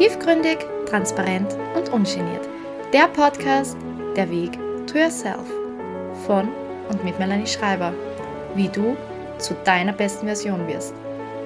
Tiefgründig, 0.00 0.56
transparent 0.88 1.54
und 1.76 1.90
ungeniert. 1.92 2.48
Der 2.90 3.06
Podcast 3.08 3.76
Der 4.16 4.30
Weg 4.30 4.52
to 4.86 4.96
Yourself 4.96 5.46
von 6.26 6.48
und 6.88 7.04
mit 7.04 7.18
Melanie 7.18 7.46
Schreiber. 7.46 7.92
Wie 8.54 8.68
du 8.68 8.96
zu 9.36 9.52
deiner 9.66 9.92
besten 9.92 10.24
Version 10.24 10.66
wirst. 10.66 10.94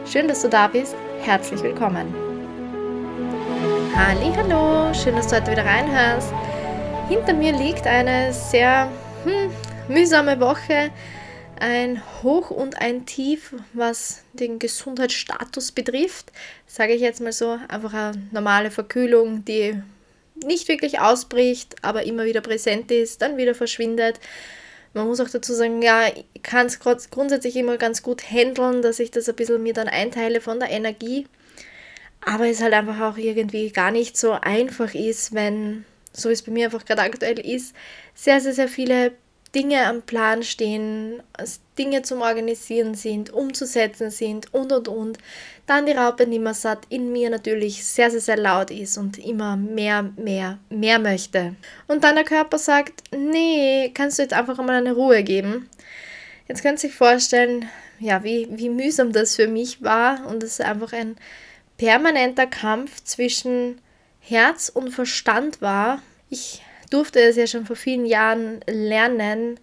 Schön, 0.06 0.28
dass 0.28 0.42
du 0.42 0.48
da 0.48 0.68
bist. 0.68 0.94
Herzlich 1.22 1.64
willkommen. 1.64 2.14
Hallo, 3.96 4.94
schön, 4.94 5.16
dass 5.16 5.26
du 5.26 5.34
heute 5.34 5.50
wieder 5.50 5.66
reinhörst. 5.66 6.32
Hinter 7.08 7.34
mir 7.34 7.54
liegt 7.54 7.88
eine 7.88 8.32
sehr 8.32 8.88
hm, 9.24 9.50
mühsame 9.88 10.38
Woche 10.38 10.92
ein 11.64 12.02
Hoch 12.22 12.50
und 12.50 12.82
ein 12.82 13.06
Tief, 13.06 13.54
was 13.72 14.22
den 14.34 14.58
Gesundheitsstatus 14.58 15.72
betrifft. 15.72 16.30
Sage 16.66 16.92
ich 16.92 17.00
jetzt 17.00 17.22
mal 17.22 17.32
so, 17.32 17.58
einfach 17.68 17.94
eine 17.94 18.22
normale 18.32 18.70
Verkühlung, 18.70 19.46
die 19.46 19.80
nicht 20.44 20.68
wirklich 20.68 21.00
ausbricht, 21.00 21.76
aber 21.80 22.02
immer 22.02 22.26
wieder 22.26 22.42
präsent 22.42 22.90
ist, 22.90 23.22
dann 23.22 23.38
wieder 23.38 23.54
verschwindet. 23.54 24.20
Man 24.92 25.06
muss 25.06 25.20
auch 25.20 25.30
dazu 25.30 25.54
sagen, 25.54 25.80
ja, 25.80 26.08
ich 26.34 26.42
kann 26.42 26.66
es 26.66 26.80
grundsätzlich 26.80 27.56
immer 27.56 27.78
ganz 27.78 28.02
gut 28.02 28.30
handeln, 28.30 28.82
dass 28.82 29.00
ich 29.00 29.10
das 29.10 29.30
ein 29.30 29.34
bisschen 29.34 29.62
mir 29.62 29.72
dann 29.72 29.88
einteile 29.88 30.42
von 30.42 30.60
der 30.60 30.68
Energie. 30.68 31.26
Aber 32.20 32.46
es 32.46 32.60
halt 32.60 32.74
einfach 32.74 33.00
auch 33.00 33.16
irgendwie 33.16 33.70
gar 33.70 33.90
nicht 33.90 34.18
so 34.18 34.32
einfach 34.32 34.92
ist, 34.92 35.32
wenn, 35.32 35.86
so 36.12 36.28
wie 36.28 36.34
es 36.34 36.42
bei 36.42 36.52
mir 36.52 36.66
einfach 36.66 36.84
gerade 36.84 37.02
aktuell 37.02 37.38
ist, 37.38 37.74
sehr, 38.14 38.42
sehr, 38.42 38.52
sehr 38.52 38.68
viele 38.68 39.12
Dinge 39.54 39.86
am 39.86 40.02
Plan 40.02 40.42
stehen, 40.42 41.22
Dinge 41.78 42.02
zum 42.02 42.22
Organisieren 42.22 42.94
sind, 42.94 43.32
umzusetzen 43.32 44.10
sind 44.10 44.52
und 44.52 44.72
und 44.72 44.88
und, 44.88 45.18
dann 45.66 45.86
die 45.86 45.92
Raupe 45.92 46.26
Nimmersatt 46.26 46.86
in 46.88 47.12
mir 47.12 47.30
natürlich 47.30 47.84
sehr, 47.84 48.10
sehr, 48.10 48.20
sehr 48.20 48.36
laut 48.36 48.70
ist 48.70 48.98
und 48.98 49.18
immer 49.18 49.56
mehr, 49.56 50.02
mehr, 50.16 50.58
mehr 50.68 50.98
möchte. 50.98 51.54
Und 51.86 52.04
dann 52.04 52.16
der 52.16 52.24
Körper 52.24 52.58
sagt, 52.58 53.02
nee, 53.16 53.90
kannst 53.94 54.18
du 54.18 54.22
jetzt 54.22 54.34
einfach 54.34 54.58
mal 54.58 54.70
eine 54.70 54.94
Ruhe 54.94 55.22
geben. 55.22 55.68
Jetzt 56.48 56.62
könnt 56.62 56.82
ihr 56.82 56.90
euch 56.90 56.96
vorstellen, 56.96 57.68
ja, 57.98 58.22
wie, 58.24 58.48
wie 58.50 58.68
mühsam 58.68 59.12
das 59.12 59.36
für 59.36 59.46
mich 59.46 59.82
war 59.82 60.26
und 60.26 60.42
es 60.42 60.60
einfach 60.60 60.92
ein 60.92 61.16
permanenter 61.78 62.46
Kampf 62.46 63.02
zwischen 63.04 63.80
Herz 64.20 64.68
und 64.68 64.90
Verstand 64.90 65.62
war. 65.62 66.02
Ich 66.28 66.62
durfte 66.94 67.20
es 67.20 67.36
ja 67.36 67.46
schon 67.46 67.66
vor 67.66 67.76
vielen 67.76 68.06
Jahren 68.06 68.60
lernen, 68.66 69.58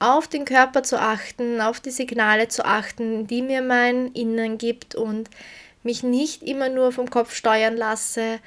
auf 0.00 0.26
den 0.26 0.44
Körper 0.44 0.82
zu 0.82 1.00
achten, 1.00 1.60
auf 1.60 1.78
die 1.78 1.92
Signale 1.92 2.48
zu 2.48 2.64
achten, 2.64 3.28
die 3.28 3.40
mir 3.40 3.62
mein 3.62 4.08
Innen 4.12 4.58
gibt 4.58 4.96
und 4.96 5.30
mich 5.84 6.02
nicht 6.02 6.42
immer 6.42 6.68
nur 6.68 6.90
vom 6.90 7.08
Kopf 7.08 7.34
steuern 7.34 7.76
lasse. 7.76 8.40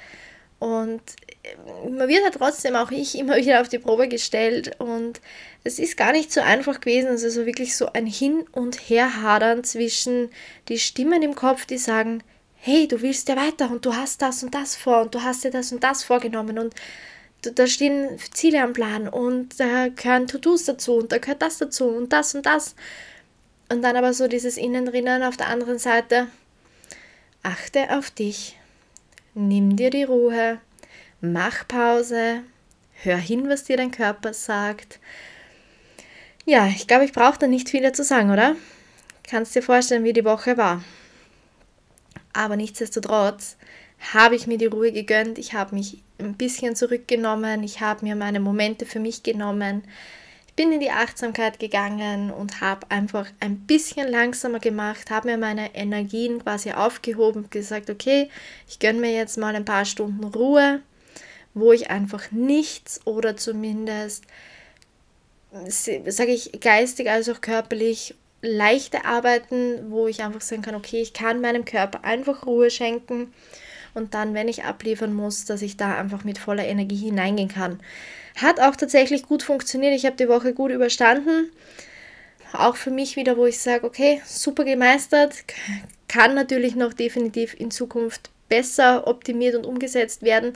Und 0.58 1.00
äh, 1.42 1.88
man 1.88 2.08
wird 2.08 2.24
ja 2.24 2.30
trotzdem 2.30 2.76
auch 2.76 2.90
ich 2.90 3.18
immer 3.18 3.36
wieder 3.42 3.62
auf 3.62 3.70
die 3.70 3.78
Probe 3.78 4.06
gestellt 4.06 4.78
und 4.78 5.22
es 5.64 5.78
ist 5.78 5.96
gar 5.96 6.12
nicht 6.12 6.30
so 6.30 6.42
einfach 6.42 6.80
gewesen. 6.80 7.08
Also 7.08 7.30
so 7.30 7.46
wirklich 7.46 7.74
so 7.74 7.90
ein 7.94 8.06
Hin- 8.06 8.44
und 8.52 8.76
Herhadern 8.76 9.64
zwischen 9.64 10.28
die 10.68 10.78
Stimmen 10.78 11.22
im 11.22 11.34
Kopf, 11.34 11.64
die 11.64 11.78
sagen, 11.78 12.22
hey, 12.56 12.86
du 12.86 13.00
willst 13.00 13.30
ja 13.30 13.36
weiter 13.36 13.70
und 13.70 13.86
du 13.86 13.94
hast 13.94 14.20
das 14.20 14.42
und 14.42 14.54
das 14.54 14.76
vor 14.76 15.02
und 15.02 15.14
du 15.14 15.22
hast 15.22 15.44
dir 15.44 15.50
das 15.50 15.72
und 15.72 15.82
das 15.82 16.04
vorgenommen 16.04 16.58
und 16.58 16.74
da 17.42 17.66
stehen 17.66 18.18
Ziele 18.32 18.62
am 18.62 18.72
Plan 18.72 19.08
und 19.08 19.60
da 19.60 19.88
gehören 19.88 20.26
To-Dos 20.26 20.64
dazu 20.64 20.96
und 20.96 21.12
da 21.12 21.18
gehört 21.18 21.42
das 21.42 21.58
dazu 21.58 21.86
und 21.86 22.12
das 22.12 22.34
und 22.34 22.46
das. 22.46 22.74
Und 23.68 23.82
dann 23.82 23.96
aber 23.96 24.12
so 24.12 24.28
dieses 24.28 24.56
Innen 24.56 24.86
drinnen 24.86 25.22
auf 25.22 25.36
der 25.36 25.48
anderen 25.48 25.78
Seite. 25.78 26.28
Achte 27.42 27.96
auf 27.96 28.10
dich, 28.10 28.56
nimm 29.34 29.76
dir 29.76 29.90
die 29.90 30.04
Ruhe, 30.04 30.58
mach 31.20 31.66
Pause, 31.68 32.42
hör 33.02 33.16
hin, 33.16 33.48
was 33.48 33.64
dir 33.64 33.76
dein 33.76 33.90
Körper 33.90 34.32
sagt. 34.32 34.98
Ja, 36.44 36.66
ich 36.66 36.86
glaube, 36.86 37.04
ich 37.04 37.12
brauche 37.12 37.38
da 37.38 37.46
nicht 37.46 37.68
viel 37.68 37.82
dazu 37.82 38.02
sagen, 38.02 38.30
oder? 38.30 38.56
Kannst 39.28 39.54
dir 39.54 39.62
vorstellen, 39.62 40.04
wie 40.04 40.12
die 40.12 40.24
Woche 40.24 40.56
war. 40.56 40.82
Aber 42.32 42.56
nichtsdestotrotz 42.56 43.56
habe 44.14 44.36
ich 44.36 44.46
mir 44.46 44.58
die 44.58 44.66
Ruhe 44.66 44.92
gegönnt, 44.92 45.38
ich 45.38 45.54
habe 45.54 45.74
mich 45.74 45.98
ein 46.18 46.34
bisschen 46.34 46.76
zurückgenommen, 46.76 47.62
ich 47.62 47.80
habe 47.80 48.04
mir 48.04 48.16
meine 48.16 48.40
Momente 48.40 48.86
für 48.86 49.00
mich 49.00 49.22
genommen. 49.22 49.84
Ich 50.48 50.54
bin 50.54 50.72
in 50.72 50.80
die 50.80 50.90
Achtsamkeit 50.90 51.58
gegangen 51.58 52.30
und 52.30 52.62
habe 52.62 52.90
einfach 52.90 53.26
ein 53.40 53.58
bisschen 53.60 54.08
langsamer 54.08 54.58
gemacht, 54.58 55.10
habe 55.10 55.28
mir 55.28 55.36
meine 55.36 55.74
Energien 55.74 56.42
quasi 56.42 56.72
aufgehoben 56.72 57.50
gesagt, 57.50 57.90
okay, 57.90 58.30
ich 58.68 58.78
gönne 58.78 59.00
mir 59.00 59.12
jetzt 59.12 59.36
mal 59.36 59.54
ein 59.54 59.66
paar 59.66 59.84
Stunden 59.84 60.24
Ruhe, 60.24 60.80
wo 61.52 61.72
ich 61.72 61.90
einfach 61.90 62.30
nichts 62.30 63.00
oder 63.06 63.36
zumindest, 63.36 64.24
sage 65.68 66.32
ich, 66.32 66.58
geistig 66.60 67.10
als 67.10 67.28
auch 67.28 67.42
körperlich 67.42 68.14
leichte 68.40 69.04
Arbeiten, 69.04 69.90
wo 69.90 70.06
ich 70.06 70.22
einfach 70.22 70.40
sagen 70.40 70.62
kann, 70.62 70.74
okay, 70.74 71.02
ich 71.02 71.12
kann 71.12 71.40
meinem 71.40 71.64
Körper 71.64 72.04
einfach 72.04 72.46
Ruhe 72.46 72.70
schenken 72.70 73.32
und 73.96 74.14
dann, 74.14 74.34
wenn 74.34 74.46
ich 74.46 74.64
abliefern 74.64 75.14
muss, 75.14 75.46
dass 75.46 75.62
ich 75.62 75.76
da 75.76 75.98
einfach 75.98 76.22
mit 76.22 76.38
voller 76.38 76.66
Energie 76.66 76.96
hineingehen 76.96 77.48
kann. 77.48 77.80
Hat 78.36 78.60
auch 78.60 78.76
tatsächlich 78.76 79.22
gut 79.22 79.42
funktioniert. 79.42 79.94
Ich 79.94 80.04
habe 80.04 80.16
die 80.16 80.28
Woche 80.28 80.52
gut 80.52 80.70
überstanden. 80.70 81.50
Auch 82.52 82.76
für 82.76 82.90
mich 82.90 83.16
wieder, 83.16 83.36
wo 83.36 83.46
ich 83.46 83.58
sage, 83.58 83.86
okay, 83.86 84.20
super 84.26 84.64
gemeistert, 84.64 85.44
kann 86.08 86.34
natürlich 86.34 86.76
noch 86.76 86.92
definitiv 86.92 87.54
in 87.58 87.70
Zukunft 87.70 88.30
besser 88.48 89.06
optimiert 89.06 89.54
und 89.56 89.66
umgesetzt 89.66 90.22
werden. 90.22 90.52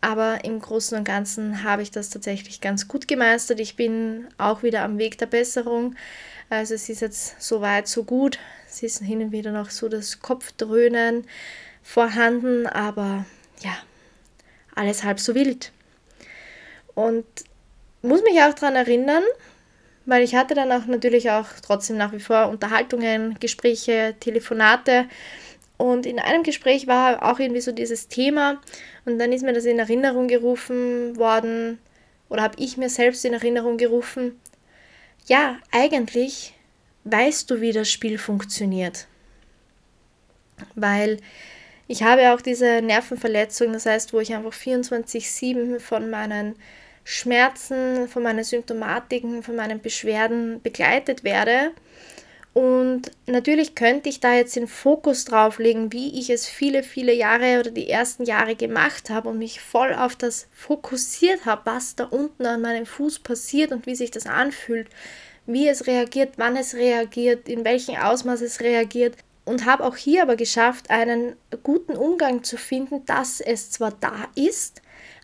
Aber 0.00 0.44
im 0.44 0.60
Großen 0.60 0.98
und 0.98 1.04
Ganzen 1.04 1.62
habe 1.62 1.82
ich 1.82 1.90
das 1.90 2.10
tatsächlich 2.10 2.60
ganz 2.60 2.88
gut 2.88 3.06
gemeistert. 3.06 3.60
Ich 3.60 3.76
bin 3.76 4.26
auch 4.38 4.62
wieder 4.62 4.82
am 4.82 4.98
Weg 4.98 5.18
der 5.18 5.26
Besserung. 5.26 5.94
Also 6.48 6.74
es 6.74 6.88
ist 6.88 7.00
jetzt 7.00 7.40
so 7.40 7.60
weit, 7.60 7.86
so 7.86 8.04
gut. 8.04 8.38
Es 8.68 8.82
ist 8.82 9.02
hin 9.02 9.22
und 9.22 9.32
wieder 9.32 9.52
noch 9.52 9.70
so 9.70 9.88
das 9.88 10.20
Kopfdröhnen 10.20 11.24
vorhanden, 11.82 12.66
aber 12.66 13.24
ja, 13.62 13.76
alles 14.74 15.04
halb 15.04 15.20
so 15.20 15.34
wild. 15.34 15.72
Und 16.94 17.24
muss 18.02 18.22
mich 18.22 18.40
auch 18.42 18.54
daran 18.54 18.76
erinnern, 18.76 19.22
weil 20.06 20.22
ich 20.22 20.34
hatte 20.34 20.54
dann 20.54 20.72
auch 20.72 20.86
natürlich 20.86 21.30
auch 21.30 21.46
trotzdem 21.62 21.96
nach 21.96 22.12
wie 22.12 22.20
vor 22.20 22.48
Unterhaltungen, 22.48 23.38
Gespräche, 23.38 24.14
Telefonate. 24.20 25.06
Und 25.76 26.06
in 26.06 26.18
einem 26.18 26.42
Gespräch 26.42 26.86
war 26.86 27.22
auch 27.22 27.38
irgendwie 27.38 27.60
so 27.60 27.72
dieses 27.72 28.08
Thema 28.08 28.60
und 29.04 29.18
dann 29.18 29.32
ist 29.32 29.42
mir 29.42 29.52
das 29.52 29.64
in 29.64 29.78
Erinnerung 29.78 30.28
gerufen 30.28 31.16
worden 31.16 31.78
oder 32.28 32.42
habe 32.42 32.56
ich 32.58 32.76
mir 32.76 32.90
selbst 32.90 33.24
in 33.24 33.32
Erinnerung 33.32 33.76
gerufen, 33.76 34.38
ja, 35.26 35.58
eigentlich 35.70 36.54
weißt 37.04 37.50
du, 37.50 37.60
wie 37.60 37.72
das 37.72 37.90
Spiel 37.90 38.18
funktioniert. 38.18 39.06
Weil 40.74 41.18
ich 41.90 42.04
habe 42.04 42.32
auch 42.32 42.40
diese 42.40 42.80
Nervenverletzung, 42.82 43.72
das 43.72 43.84
heißt, 43.84 44.12
wo 44.12 44.20
ich 44.20 44.32
einfach 44.32 44.52
24-7 44.52 45.80
von 45.80 46.08
meinen 46.08 46.54
Schmerzen, 47.02 48.06
von 48.06 48.22
meinen 48.22 48.44
Symptomatiken, 48.44 49.42
von 49.42 49.56
meinen 49.56 49.80
Beschwerden 49.80 50.62
begleitet 50.62 51.24
werde. 51.24 51.72
Und 52.54 53.10
natürlich 53.26 53.74
könnte 53.74 54.08
ich 54.08 54.20
da 54.20 54.34
jetzt 54.34 54.54
den 54.54 54.68
Fokus 54.68 55.24
drauf 55.24 55.58
legen, 55.58 55.92
wie 55.92 56.16
ich 56.20 56.30
es 56.30 56.46
viele, 56.46 56.84
viele 56.84 57.12
Jahre 57.12 57.58
oder 57.58 57.72
die 57.72 57.90
ersten 57.90 58.22
Jahre 58.24 58.54
gemacht 58.54 59.10
habe 59.10 59.28
und 59.28 59.38
mich 59.38 59.60
voll 59.60 59.92
auf 59.92 60.14
das 60.14 60.46
fokussiert 60.54 61.44
habe, 61.44 61.62
was 61.64 61.96
da 61.96 62.04
unten 62.04 62.46
an 62.46 62.60
meinem 62.60 62.86
Fuß 62.86 63.18
passiert 63.18 63.72
und 63.72 63.86
wie 63.86 63.96
sich 63.96 64.12
das 64.12 64.26
anfühlt, 64.26 64.86
wie 65.44 65.66
es 65.66 65.88
reagiert, 65.88 66.34
wann 66.36 66.56
es 66.56 66.74
reagiert, 66.74 67.48
in 67.48 67.64
welchem 67.64 67.96
Ausmaß 67.96 68.42
es 68.42 68.60
reagiert 68.60 69.16
und 69.44 69.66
habe 69.66 69.84
auch 69.84 69.96
hier 69.96 70.22
aber 70.22 70.36
geschafft, 70.36 70.90
einen 70.90 71.34
guten 71.62 71.96
Umgang 71.96 72.44
zu 72.44 72.56
finden, 72.56 73.04
dass 73.06 73.40
es 73.40 73.70
zwar 73.70 73.92
da 73.92 74.28
ist, 74.34 74.82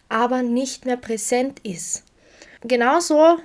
aber 0.09 0.43
nicht 0.43 0.87
mehr 0.87 0.97
präsent 0.97 1.61
ist. 1.65 2.05
Genauso 2.63 3.39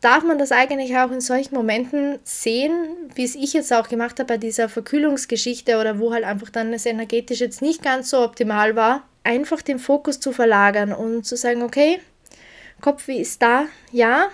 darf 0.00 0.22
man 0.22 0.38
das 0.38 0.52
eigentlich 0.52 0.96
auch 0.96 1.10
in 1.10 1.20
solchen 1.20 1.54
Momenten 1.54 2.18
sehen, 2.22 2.72
wie 3.14 3.24
es 3.24 3.34
ich 3.34 3.52
jetzt 3.52 3.72
auch 3.72 3.88
gemacht 3.88 4.18
habe 4.18 4.28
bei 4.28 4.36
dieser 4.36 4.68
Verkühlungsgeschichte 4.68 5.78
oder 5.78 5.98
wo 5.98 6.12
halt 6.12 6.24
einfach 6.24 6.50
dann 6.50 6.72
es 6.72 6.86
energetisch 6.86 7.40
jetzt 7.40 7.62
nicht 7.62 7.82
ganz 7.82 8.10
so 8.10 8.22
optimal 8.22 8.76
war, 8.76 9.02
einfach 9.24 9.62
den 9.62 9.78
Fokus 9.78 10.20
zu 10.20 10.32
verlagern 10.32 10.92
und 10.92 11.24
zu 11.26 11.36
sagen, 11.36 11.62
okay, 11.62 12.00
Kopf, 12.80 13.08
wie 13.08 13.20
ist 13.20 13.42
da? 13.42 13.66
Ja, 13.90 14.28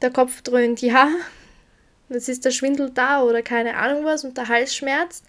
der 0.00 0.10
Kopf 0.10 0.42
dröhnt, 0.42 0.80
ja, 0.80 1.08
Jetzt 2.10 2.28
ist 2.28 2.44
der 2.44 2.50
Schwindel 2.50 2.90
da 2.90 3.22
oder 3.22 3.42
keine 3.42 3.76
Ahnung 3.76 4.04
was 4.04 4.24
und 4.24 4.36
der 4.36 4.48
Hals 4.48 4.74
schmerzt. 4.74 5.24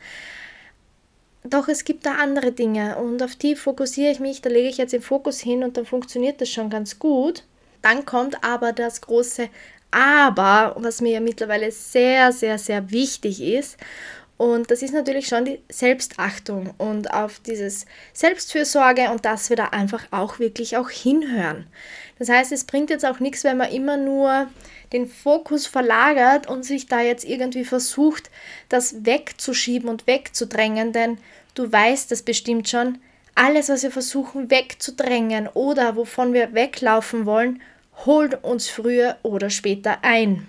Doch 1.43 1.67
es 1.67 1.85
gibt 1.85 2.05
da 2.05 2.15
andere 2.15 2.51
Dinge 2.51 2.97
und 2.97 3.23
auf 3.23 3.35
die 3.35 3.55
fokussiere 3.55 4.11
ich 4.11 4.19
mich, 4.19 4.41
da 4.41 4.49
lege 4.49 4.69
ich 4.69 4.77
jetzt 4.77 4.93
den 4.93 5.01
Fokus 5.01 5.39
hin 5.39 5.63
und 5.63 5.77
dann 5.77 5.85
funktioniert 5.85 6.39
das 6.41 6.49
schon 6.49 6.69
ganz 6.69 6.99
gut. 6.99 7.43
Dann 7.81 8.05
kommt 8.05 8.43
aber 8.43 8.73
das 8.73 9.01
große 9.01 9.49
Aber, 9.89 10.75
was 10.77 11.01
mir 11.01 11.13
ja 11.13 11.19
mittlerweile 11.19 11.71
sehr, 11.71 12.31
sehr, 12.31 12.57
sehr 12.57 12.91
wichtig 12.91 13.41
ist. 13.41 13.77
Und 14.37 14.71
das 14.71 14.81
ist 14.81 14.93
natürlich 14.93 15.27
schon 15.27 15.45
die 15.45 15.59
Selbstachtung 15.69 16.73
und 16.77 17.13
auf 17.13 17.39
dieses 17.39 17.85
Selbstfürsorge 18.13 19.11
und 19.11 19.25
dass 19.25 19.49
wir 19.49 19.57
da 19.57 19.65
einfach 19.65 20.05
auch 20.11 20.39
wirklich 20.39 20.77
auch 20.77 20.89
hinhören. 20.89 21.67
Das 22.21 22.29
heißt, 22.29 22.51
es 22.51 22.65
bringt 22.65 22.91
jetzt 22.91 23.03
auch 23.03 23.19
nichts, 23.19 23.43
wenn 23.43 23.57
man 23.57 23.71
immer 23.71 23.97
nur 23.97 24.47
den 24.93 25.07
Fokus 25.07 25.65
verlagert 25.65 26.47
und 26.47 26.61
sich 26.61 26.85
da 26.85 27.01
jetzt 27.01 27.25
irgendwie 27.25 27.65
versucht, 27.65 28.29
das 28.69 29.03
wegzuschieben 29.07 29.89
und 29.89 30.05
wegzudrängen, 30.05 30.93
denn 30.93 31.17
du 31.55 31.71
weißt 31.71 32.11
das 32.11 32.21
bestimmt 32.21 32.69
schon, 32.69 32.99
alles, 33.33 33.69
was 33.69 33.81
wir 33.81 33.89
versuchen 33.89 34.51
wegzudrängen 34.51 35.47
oder 35.55 35.95
wovon 35.95 36.33
wir 36.33 36.53
weglaufen 36.53 37.25
wollen, 37.25 37.59
holt 38.05 38.43
uns 38.43 38.69
früher 38.69 39.17
oder 39.23 39.49
später 39.49 40.03
ein. 40.03 40.45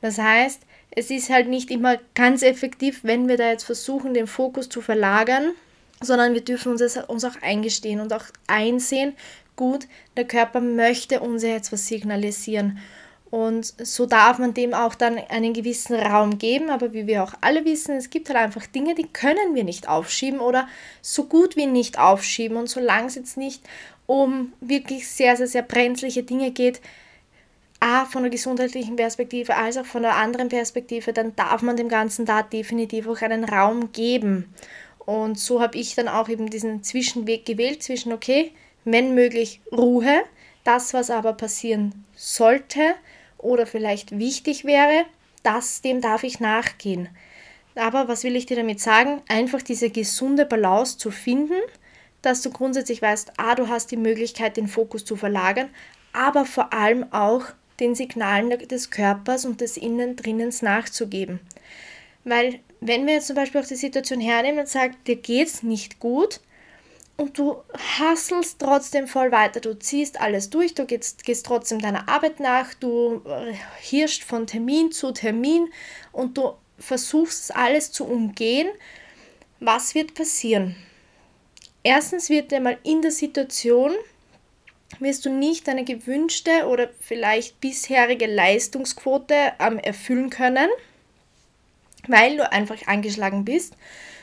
Das 0.00 0.18
heißt, 0.18 0.62
es 0.92 1.10
ist 1.10 1.28
halt 1.28 1.48
nicht 1.48 1.72
immer 1.72 1.96
ganz 2.14 2.42
effektiv, 2.42 3.00
wenn 3.02 3.26
wir 3.26 3.36
da 3.36 3.48
jetzt 3.50 3.64
versuchen, 3.64 4.14
den 4.14 4.28
Fokus 4.28 4.68
zu 4.68 4.80
verlagern, 4.80 5.54
sondern 6.00 6.34
wir 6.34 6.44
dürfen 6.44 6.70
uns, 6.70 6.80
das, 6.80 6.96
uns 7.08 7.24
auch 7.24 7.42
eingestehen 7.42 7.98
und 7.98 8.12
auch 8.12 8.26
einsehen, 8.46 9.16
gut, 9.58 9.86
der 10.16 10.24
Körper 10.24 10.62
möchte 10.62 11.20
uns 11.20 11.42
jetzt 11.42 11.70
was 11.70 11.86
signalisieren. 11.86 12.78
Und 13.30 13.74
so 13.86 14.06
darf 14.06 14.38
man 14.38 14.54
dem 14.54 14.72
auch 14.72 14.94
dann 14.94 15.18
einen 15.18 15.52
gewissen 15.52 15.94
Raum 15.96 16.38
geben. 16.38 16.70
Aber 16.70 16.94
wie 16.94 17.06
wir 17.06 17.22
auch 17.22 17.34
alle 17.42 17.66
wissen, 17.66 17.96
es 17.96 18.08
gibt 18.08 18.30
halt 18.30 18.38
einfach 18.38 18.64
Dinge, 18.66 18.94
die 18.94 19.06
können 19.06 19.54
wir 19.54 19.64
nicht 19.64 19.86
aufschieben 19.86 20.40
oder 20.40 20.66
so 21.02 21.24
gut 21.24 21.54
wie 21.56 21.66
nicht 21.66 21.98
aufschieben. 21.98 22.56
Und 22.56 22.70
solange 22.70 23.08
es 23.08 23.16
jetzt 23.16 23.36
nicht 23.36 23.62
um 24.06 24.54
wirklich 24.62 25.06
sehr, 25.08 25.36
sehr, 25.36 25.46
sehr 25.46 25.62
brenzliche 25.62 26.22
Dinge 26.22 26.52
geht, 26.52 26.80
A, 27.80 28.06
von 28.06 28.22
der 28.22 28.30
gesundheitlichen 28.30 28.96
Perspektive 28.96 29.54
als 29.54 29.76
auch 29.76 29.84
von 29.84 30.02
der 30.02 30.16
anderen 30.16 30.48
Perspektive, 30.48 31.12
dann 31.12 31.36
darf 31.36 31.62
man 31.62 31.76
dem 31.76 31.88
Ganzen 31.88 32.24
da 32.24 32.42
definitiv 32.42 33.06
auch 33.06 33.20
einen 33.20 33.44
Raum 33.44 33.92
geben. 33.92 34.52
Und 34.98 35.38
so 35.38 35.60
habe 35.60 35.78
ich 35.78 35.94
dann 35.94 36.08
auch 36.08 36.28
eben 36.28 36.50
diesen 36.50 36.82
Zwischenweg 36.82 37.46
gewählt 37.46 37.82
zwischen, 37.82 38.12
okay, 38.12 38.52
wenn 38.92 39.14
möglich 39.14 39.60
Ruhe, 39.72 40.22
das, 40.64 40.94
was 40.94 41.10
aber 41.10 41.32
passieren 41.32 42.04
sollte 42.14 42.94
oder 43.38 43.66
vielleicht 43.66 44.18
wichtig 44.18 44.64
wäre, 44.64 45.04
das, 45.42 45.80
dem 45.80 46.00
darf 46.00 46.24
ich 46.24 46.40
nachgehen. 46.40 47.08
Aber 47.74 48.08
was 48.08 48.24
will 48.24 48.36
ich 48.36 48.46
dir 48.46 48.56
damit 48.56 48.80
sagen? 48.80 49.22
Einfach 49.28 49.62
diese 49.62 49.90
gesunde 49.90 50.44
Balance 50.44 50.98
zu 50.98 51.10
finden, 51.10 51.60
dass 52.22 52.42
du 52.42 52.50
grundsätzlich 52.50 53.00
weißt, 53.00 53.32
ah, 53.36 53.54
du 53.54 53.68
hast 53.68 53.90
die 53.92 53.96
Möglichkeit, 53.96 54.56
den 54.56 54.66
Fokus 54.66 55.04
zu 55.04 55.14
verlagern, 55.16 55.70
aber 56.12 56.44
vor 56.44 56.72
allem 56.72 57.12
auch 57.12 57.44
den 57.78 57.94
Signalen 57.94 58.50
des 58.68 58.90
Körpers 58.90 59.44
und 59.44 59.60
des 59.60 59.76
Innendrinnens 59.76 60.62
nachzugeben. 60.62 61.38
Weil 62.24 62.58
wenn 62.80 63.06
wir 63.06 63.14
jetzt 63.14 63.28
zum 63.28 63.36
Beispiel 63.36 63.60
auch 63.60 63.66
die 63.66 63.76
Situation 63.76 64.20
hernehmen 64.20 64.60
und 64.60 64.68
sagen, 64.68 64.96
dir 65.06 65.16
geht's 65.16 65.62
nicht 65.62 66.00
gut 66.00 66.40
und 67.18 67.36
du 67.36 67.56
hasselst 67.98 68.60
trotzdem 68.60 69.08
voll 69.08 69.32
weiter, 69.32 69.60
du 69.60 69.76
ziehst 69.78 70.20
alles 70.20 70.50
durch, 70.50 70.74
du 70.74 70.86
gehst, 70.86 71.24
gehst 71.24 71.44
trotzdem 71.44 71.80
deiner 71.80 72.08
Arbeit 72.08 72.38
nach, 72.40 72.72
du 72.74 73.22
äh, 73.26 73.52
hirschst 73.80 74.22
von 74.22 74.46
Termin 74.46 74.92
zu 74.92 75.10
Termin 75.12 75.68
und 76.12 76.38
du 76.38 76.54
versuchst 76.78 77.54
alles 77.54 77.90
zu 77.90 78.06
umgehen, 78.06 78.68
was 79.58 79.96
wird 79.96 80.14
passieren? 80.14 80.76
Erstens 81.82 82.30
wird 82.30 82.52
dir 82.52 82.60
mal 82.60 82.78
in 82.84 83.02
der 83.02 83.10
Situation 83.10 83.92
wirst 85.00 85.26
du 85.26 85.30
nicht 85.30 85.68
deine 85.68 85.84
gewünschte 85.84 86.66
oder 86.66 86.88
vielleicht 87.00 87.60
bisherige 87.60 88.26
Leistungsquote 88.26 89.52
ähm, 89.58 89.78
erfüllen 89.78 90.30
können, 90.30 90.70
weil 92.06 92.36
du 92.36 92.50
einfach 92.50 92.86
angeschlagen 92.86 93.44
bist. 93.44 93.74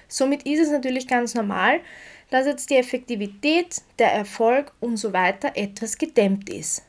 Somit 0.07 0.43
ist 0.43 0.59
es 0.59 0.69
natürlich 0.69 1.07
ganz 1.07 1.33
normal, 1.33 1.81
dass 2.29 2.45
jetzt 2.45 2.69
die 2.69 2.77
Effektivität, 2.77 3.81
der 3.99 4.11
Erfolg 4.11 4.73
und 4.79 4.97
so 4.97 5.13
weiter 5.13 5.51
etwas 5.55 5.97
gedämmt 5.97 6.49
ist. 6.49 6.83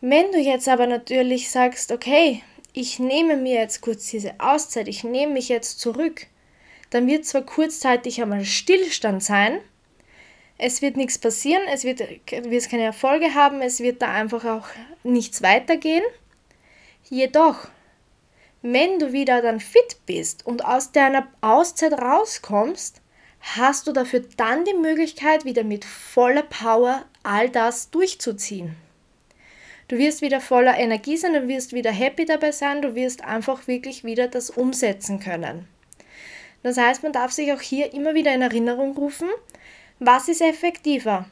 Wenn 0.00 0.32
du 0.32 0.38
jetzt 0.38 0.68
aber 0.68 0.86
natürlich 0.86 1.50
sagst, 1.50 1.92
okay, 1.92 2.42
ich 2.72 2.98
nehme 2.98 3.36
mir 3.36 3.54
jetzt 3.54 3.80
kurz 3.80 4.10
diese 4.10 4.34
Auszeit, 4.38 4.88
ich 4.88 5.04
nehme 5.04 5.32
mich 5.32 5.48
jetzt 5.48 5.80
zurück, 5.80 6.26
dann 6.90 7.06
wird 7.06 7.24
zwar 7.24 7.42
kurzzeitig 7.42 8.20
einmal 8.20 8.44
Stillstand 8.44 9.22
sein, 9.22 9.60
es 10.58 10.82
wird 10.82 10.96
nichts 10.96 11.18
passieren, 11.18 11.62
es 11.72 11.84
wird, 11.84 12.00
wird 12.00 12.70
keine 12.70 12.84
Erfolge 12.84 13.34
haben, 13.34 13.60
es 13.60 13.80
wird 13.80 14.02
da 14.02 14.12
einfach 14.12 14.44
auch 14.44 14.66
nichts 15.02 15.42
weitergehen. 15.42 16.04
Jedoch, 17.08 17.68
wenn 18.62 18.98
du 18.98 19.12
wieder 19.12 19.42
dann 19.42 19.60
fit 19.60 19.98
bist 20.06 20.46
und 20.46 20.64
aus 20.64 20.92
deiner 20.92 21.26
Auszeit 21.40 21.92
rauskommst, 21.92 23.00
hast 23.44 23.86
du 23.86 23.92
dafür 23.92 24.22
dann 24.36 24.64
die 24.64 24.74
Möglichkeit, 24.74 25.44
wieder 25.44 25.64
mit 25.64 25.84
voller 25.84 26.42
Power 26.42 27.04
all 27.22 27.50
das 27.50 27.90
durchzuziehen. 27.90 28.76
Du 29.88 29.98
wirst 29.98 30.22
wieder 30.22 30.40
voller 30.40 30.78
Energie 30.78 31.18
sein, 31.18 31.34
du 31.34 31.46
wirst 31.46 31.74
wieder 31.74 31.92
happy 31.92 32.24
dabei 32.24 32.52
sein, 32.52 32.80
du 32.80 32.94
wirst 32.94 33.22
einfach 33.22 33.66
wirklich 33.66 34.02
wieder 34.02 34.28
das 34.28 34.48
umsetzen 34.48 35.20
können. 35.20 35.68
Das 36.62 36.78
heißt, 36.78 37.02
man 37.02 37.12
darf 37.12 37.32
sich 37.32 37.52
auch 37.52 37.60
hier 37.60 37.92
immer 37.92 38.14
wieder 38.14 38.34
in 38.34 38.40
Erinnerung 38.40 38.96
rufen, 38.96 39.28
was 39.98 40.28
ist 40.28 40.40
effektiver? 40.40 41.26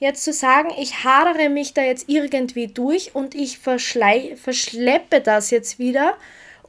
Jetzt 0.00 0.24
zu 0.24 0.32
sagen, 0.32 0.70
ich 0.76 1.04
hadere 1.04 1.48
mich 1.48 1.74
da 1.74 1.82
jetzt 1.82 2.08
irgendwie 2.08 2.66
durch 2.66 3.14
und 3.14 3.36
ich 3.36 3.60
verschleppe 3.60 5.20
das 5.20 5.50
jetzt 5.50 5.78
wieder 5.78 6.16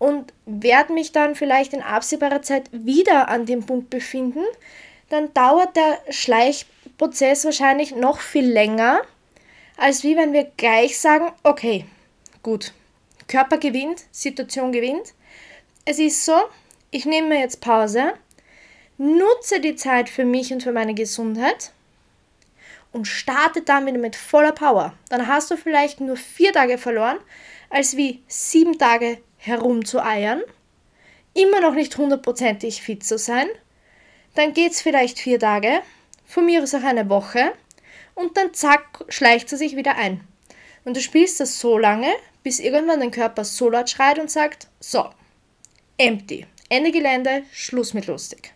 und 0.03 0.33
werde 0.45 0.91
mich 0.91 1.13
dann 1.13 1.33
vielleicht 1.33 1.71
in 1.71 1.81
absehbarer 1.81 2.41
Zeit 2.41 2.69
wieder 2.73 3.29
an 3.29 3.45
dem 3.45 3.65
Punkt 3.65 3.89
befinden, 3.89 4.43
dann 5.07 5.33
dauert 5.33 5.77
der 5.77 5.97
Schleichprozess 6.09 7.45
wahrscheinlich 7.45 7.95
noch 7.95 8.19
viel 8.19 8.45
länger, 8.45 9.01
als 9.77 10.03
wie 10.03 10.17
wenn 10.17 10.33
wir 10.33 10.51
gleich 10.57 10.99
sagen, 10.99 11.31
okay, 11.43 11.85
gut, 12.41 12.73
Körper 13.29 13.57
gewinnt, 13.57 14.03
Situation 14.11 14.73
gewinnt. 14.73 15.13
Es 15.85 15.99
ist 15.99 16.25
so, 16.25 16.35
ich 16.91 17.05
nehme 17.05 17.29
mir 17.29 17.39
jetzt 17.39 17.61
Pause, 17.61 18.13
nutze 18.97 19.61
die 19.61 19.77
Zeit 19.77 20.09
für 20.09 20.25
mich 20.25 20.51
und 20.51 20.63
für 20.63 20.73
meine 20.73 20.95
Gesundheit 20.95 21.71
und 22.91 23.07
starte 23.07 23.61
dann 23.61 23.85
wieder 23.85 23.99
mit 23.99 24.17
voller 24.17 24.51
Power. 24.51 24.93
Dann 25.07 25.27
hast 25.27 25.49
du 25.49 25.55
vielleicht 25.55 26.01
nur 26.01 26.17
vier 26.17 26.51
Tage 26.51 26.77
verloren, 26.77 27.19
als 27.69 27.95
wie 27.95 28.21
sieben 28.27 28.77
Tage 28.77 29.19
herumzueiern, 29.43 30.41
immer 31.33 31.59
noch 31.59 31.73
nicht 31.73 31.97
hundertprozentig 31.97 32.81
fit 32.81 33.03
zu 33.03 33.17
sein. 33.17 33.47
Dann 34.35 34.53
geht 34.53 34.71
es 34.71 34.81
vielleicht 34.81 35.19
vier 35.19 35.37
Tage, 35.37 35.81
von 36.25 36.45
mir 36.45 36.63
aus 36.63 36.73
auch 36.73 36.83
eine 36.83 37.09
Woche 37.09 37.51
und 38.15 38.37
dann 38.37 38.53
zack, 38.53 39.03
schleicht 39.09 39.49
sie 39.49 39.57
sich 39.57 39.75
wieder 39.75 39.95
ein. 39.95 40.25
Und 40.85 40.95
du 40.95 41.01
spielst 41.01 41.41
das 41.41 41.59
so 41.59 41.77
lange, 41.77 42.11
bis 42.41 42.59
irgendwann 42.59 43.01
dein 43.01 43.11
Körper 43.11 43.43
so 43.43 43.69
laut 43.69 43.89
schreit 43.89 44.17
und 44.17 44.31
sagt, 44.31 44.67
so, 44.79 45.09
empty, 45.97 46.45
Ende 46.69 46.91
Gelände, 46.91 47.43
Schluss 47.51 47.93
mit 47.93 48.07
lustig. 48.07 48.53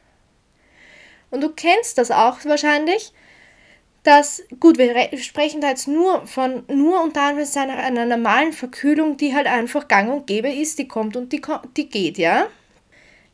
Und 1.32 1.41
du 1.41 1.50
kennst 1.50 1.98
das 1.98 2.12
auch 2.12 2.46
wahrscheinlich, 2.46 3.12
dass, 4.07 4.41
gut, 4.61 4.77
wir 4.77 5.09
sprechen 5.17 5.59
da 5.59 5.67
jetzt 5.67 5.89
nur 5.89 6.25
von, 6.27 6.63
nur 6.69 7.03
unter 7.03 7.23
anderem 7.23 7.69
einer 7.69 8.05
normalen 8.05 8.53
Verkühlung, 8.53 9.17
die 9.17 9.35
halt 9.35 9.47
einfach 9.47 9.89
gang 9.89 10.09
und 10.09 10.27
gäbe 10.27 10.49
ist, 10.49 10.79
die 10.79 10.87
kommt 10.87 11.17
und 11.17 11.33
die, 11.33 11.41
die 11.75 11.89
geht, 11.89 12.17
ja. 12.17 12.47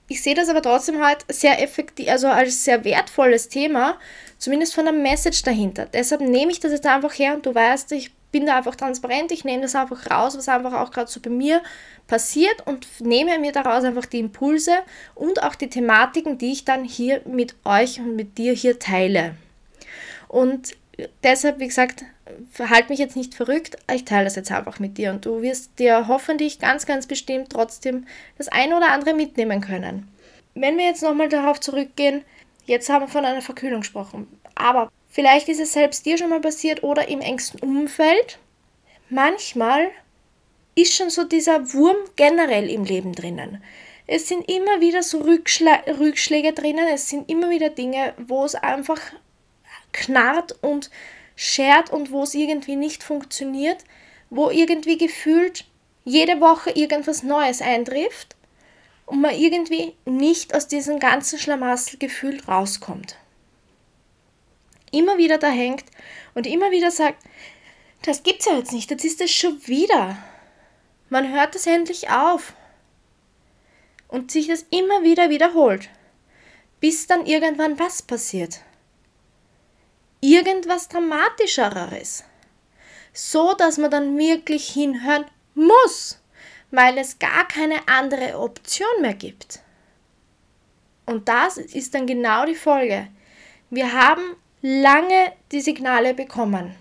Ich 0.08 0.24
sehe 0.24 0.34
das 0.34 0.50
aber 0.50 0.64
trotzdem 0.64 1.00
halt 1.00 1.26
sehr 1.30 1.62
effektiv, 1.62 2.10
also 2.10 2.28
als 2.28 2.64
sehr 2.64 2.84
wertvolles 2.84 3.50
Thema, 3.50 4.00
zumindest 4.40 4.74
von 4.74 4.86
der 4.86 4.96
Message 4.96 5.44
dahinter. 5.44 5.86
Deshalb 5.86 6.22
nehme 6.22 6.52
ich 6.52 6.60
das 6.60 6.72
jetzt 6.72 6.88
einfach 6.88 7.14
her 7.14 7.36
und 7.36 7.46
du 7.46 7.54
weißt, 7.54 7.92
ich 7.92 8.12
bin 8.32 8.48
da 8.48 8.58
einfach 8.58 8.76
transparent, 8.76 9.32
ich 9.32 9.46
nehme 9.46 9.62
das 9.62 9.76
einfach 9.76 10.10
raus, 10.10 10.36
was 10.36 10.50
einfach 10.50 10.74
auch 10.74 10.90
gerade 10.90 11.12
so 11.12 11.20
bei 11.20 11.30
mir 11.30 11.62
passiert 12.08 12.66
und 12.66 12.88
nehme 13.00 13.38
mir 13.38 13.52
daraus 13.52 13.84
einfach 13.84 14.08
die 14.08 14.20
Impulse 14.20 14.72
und 15.14 15.44
auch 15.44 15.54
die 15.54 15.70
Thematiken, 15.70 16.40
die 16.40 16.52
ich 16.52 16.66
dann 16.66 16.84
hier 16.84 17.22
mit 17.26 17.56
euch 17.64 18.00
und 18.00 18.16
mit 18.16 18.40
dir 18.40 18.54
hier 18.54 18.80
teile. 18.80 19.36
Und 20.34 20.76
deshalb, 21.22 21.60
wie 21.60 21.68
gesagt, 21.68 22.06
verhalte 22.52 22.90
mich 22.90 22.98
jetzt 22.98 23.16
nicht 23.16 23.36
verrückt, 23.36 23.78
ich 23.94 24.04
teile 24.04 24.24
das 24.24 24.36
jetzt 24.36 24.52
einfach 24.52 24.80
mit 24.80 24.98
dir 24.98 25.12
und 25.12 25.28
du 25.28 25.44
wirst 25.44 25.78
dir 25.78 26.08
hoffentlich 26.08 26.58
ganz, 26.58 26.88
ganz 26.88 27.06
bestimmt 27.06 27.52
trotzdem 27.52 28.08
das 28.40 28.48
eine 28.48 28.76
oder 28.76 28.90
andere 28.90 29.14
mitnehmen 29.14 29.62
können. 29.62 30.08
Wenn 30.56 30.76
wir 30.80 30.86
jetzt 30.86 31.04
nochmal 31.04 31.30
darauf 31.30 31.60
zurückgehen, 31.60 32.24
jetzt 32.66 32.90
haben 32.90 33.04
wir 33.04 33.10
von 33.10 33.26
einer 33.26 33.44
Verkühlung 33.44 33.82
gesprochen, 33.82 34.28
aber 34.56 34.92
vielleicht 35.08 35.50
ist 35.50 35.60
es 35.60 35.74
selbst 35.74 36.04
dir 36.04 36.18
schon 36.18 36.32
mal 36.32 36.42
passiert 36.42 36.82
oder 36.82 37.08
im 37.10 37.22
engsten 37.22 37.60
Umfeld. 37.60 38.40
Manchmal 39.12 39.92
ist 40.74 40.96
schon 40.96 41.12
so 41.12 41.26
dieser 41.26 41.76
Wurm 41.76 41.98
generell 42.16 42.72
im 42.72 42.86
Leben 42.86 43.14
drinnen. 43.14 43.64
Es 44.08 44.30
sind 44.30 44.50
immer 44.50 44.82
wieder 44.82 45.04
so 45.04 45.20
Rückschla 45.20 45.84
Rückschläge 46.00 46.54
drinnen, 46.54 46.88
es 46.92 47.08
sind 47.08 47.30
immer 47.30 47.52
wieder 47.52 47.70
Dinge, 47.70 48.16
wo 48.18 48.44
es 48.44 48.56
einfach 48.56 49.00
knarrt 49.94 50.58
und 50.62 50.90
schert 51.36 51.92
und 51.92 52.12
wo 52.12 52.24
es 52.24 52.34
irgendwie 52.34 52.76
nicht 52.76 53.04
funktioniert, 53.04 53.84
wo 54.30 54.50
irgendwie 54.50 54.98
gefühlt 54.98 55.66
jede 56.04 56.42
Woche 56.42 56.72
irgendwas 56.72 57.24
Neues 57.24 57.62
eintrifft 57.62 58.36
und 59.06 59.22
man 59.22 59.36
irgendwie 59.36 59.96
nicht 60.06 60.54
aus 60.56 60.68
diesem 60.68 61.00
ganzen 61.00 61.40
Schlamassel-Gefühl 61.40 62.42
rauskommt. 62.48 63.18
Immer 64.92 65.18
wieder 65.18 65.38
da 65.38 65.50
hängt 65.50 65.86
und 66.36 66.46
immer 66.46 66.72
wieder 66.72 66.92
sagt, 66.92 67.24
das 68.04 68.24
gibt's 68.24 68.46
ja 68.46 68.58
jetzt 68.58 68.74
nicht, 68.74 68.92
jetzt 68.92 69.06
ist 69.06 69.22
es 69.22 69.32
schon 69.32 69.66
wieder. 69.68 70.18
Man 71.10 71.32
hört 71.32 71.56
es 71.56 71.68
endlich 71.68 72.10
auf. 72.10 72.54
Und 74.08 74.30
sich 74.30 74.48
das 74.48 74.66
immer 74.70 75.04
wieder 75.04 75.32
wiederholt, 75.32 75.90
bis 76.80 77.08
dann 77.08 77.26
irgendwann 77.26 77.80
was 77.80 78.04
passiert. 78.04 78.62
Irgendwas 80.24 80.88
Dramatischeres. 80.88 82.24
So 83.12 83.54
dass 83.54 83.78
man 83.78 83.92
dann 83.92 84.18
wirklich 84.18 84.70
hinhören 84.70 85.26
muss 85.54 86.24
weil 86.74 86.98
es 86.98 87.20
gar 87.20 87.48
keine 87.48 87.88
andere 87.88 88.40
Option 88.40 89.02
mehr 89.02 89.14
gibt. 89.14 89.60
Und 91.06 91.30
das 91.30 91.58
ist 91.58 91.94
dann 91.94 92.08
genau 92.08 92.48
die 92.48 92.56
Folge. 92.56 93.10
Wir 93.70 93.94
haben 93.94 94.36
lange 94.64 95.34
die 95.52 95.62
Signale 95.62 96.16
bekommen. 96.16 96.74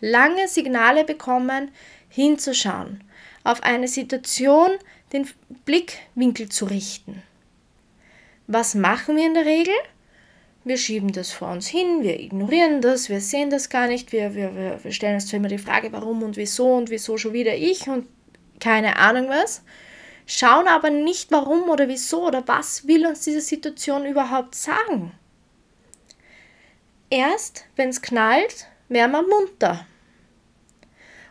Lange 0.00 0.48
Signale 0.48 1.04
bekommen, 1.04 1.70
hinzuschauen, 2.10 3.04
auf 3.42 3.62
eine 3.62 3.88
Situation 3.88 4.72
den 5.14 5.26
Blickwinkel 5.64 6.50
zu 6.50 6.66
richten. 6.66 7.22
Was 8.46 8.74
machen 8.74 9.16
wir 9.16 9.24
in 9.24 9.34
der 9.34 9.46
Regel? 9.46 9.74
Wir 10.66 10.78
schieben 10.78 11.12
das 11.12 11.30
vor 11.30 11.52
uns 11.52 11.68
hin, 11.68 12.02
wir 12.02 12.18
ignorieren 12.18 12.80
das, 12.80 13.08
wir 13.08 13.20
sehen 13.20 13.50
das 13.50 13.68
gar 13.68 13.86
nicht, 13.86 14.10
wir, 14.10 14.34
wir, 14.34 14.80
wir 14.82 14.90
stellen 14.90 15.14
uns 15.14 15.28
zwar 15.28 15.36
immer 15.36 15.46
die 15.46 15.58
Frage, 15.58 15.92
warum 15.92 16.24
und 16.24 16.36
wieso 16.36 16.74
und 16.74 16.90
wieso 16.90 17.16
schon 17.18 17.34
wieder 17.34 17.54
ich 17.54 17.86
und 17.86 18.08
keine 18.58 18.96
Ahnung 18.96 19.28
was, 19.28 19.62
schauen 20.26 20.66
aber 20.66 20.90
nicht 20.90 21.30
warum 21.30 21.70
oder 21.70 21.86
wieso 21.86 22.26
oder 22.26 22.42
was 22.48 22.84
will 22.88 23.06
uns 23.06 23.20
diese 23.20 23.42
Situation 23.42 24.06
überhaupt 24.06 24.56
sagen. 24.56 25.12
Erst 27.10 27.66
wenn 27.76 27.90
es 27.90 28.02
knallt, 28.02 28.66
wären 28.88 29.12
wir 29.12 29.22
munter. 29.22 29.86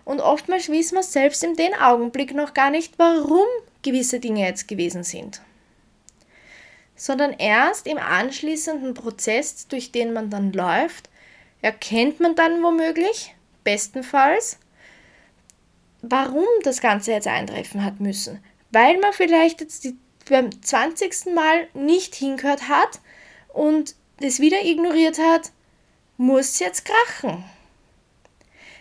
Und 0.06 0.22
oftmals 0.22 0.70
wissen 0.70 0.96
wir 0.96 1.04
selbst 1.04 1.44
in 1.44 1.56
dem 1.56 1.74
Augenblick 1.74 2.34
noch 2.34 2.54
gar 2.54 2.70
nicht, 2.70 2.94
warum 2.98 3.48
gewisse 3.82 4.22
Dinge 4.22 4.48
jetzt 4.48 4.70
gewesen 4.70 5.04
sind. 5.04 5.42
Sondern 6.96 7.34
erst 7.34 7.88
im 7.88 7.98
anschließenden 7.98 8.94
Prozess, 8.94 9.68
durch 9.68 9.92
den 9.92 10.14
man 10.14 10.30
dann 10.30 10.54
läuft, 10.54 11.10
erkennt 11.62 12.20
man 12.20 12.36
dann 12.36 12.64
womöglich, 12.64 13.36
bestenfalls, 13.64 14.60
warum 16.02 16.46
das 16.64 16.82
Ganze 16.82 17.12
jetzt 17.12 17.28
eintreffen 17.28 17.84
hat 17.84 18.00
müssen. 18.00 18.44
Weil 18.72 19.00
man 19.00 19.14
vielleicht 19.14 19.62
jetzt 19.62 19.84
die, 19.84 19.98
beim 20.30 20.62
20. 20.62 21.34
Mal 21.34 21.68
nicht 21.74 22.16
hingehört 22.16 22.70
hat 22.70 23.00
und 23.50 23.96
das 24.20 24.40
wieder 24.40 24.64
ignoriert 24.64 25.20
hat, 25.20 25.52
muss 26.18 26.60
jetzt 26.60 26.86
krachen. 26.86 27.44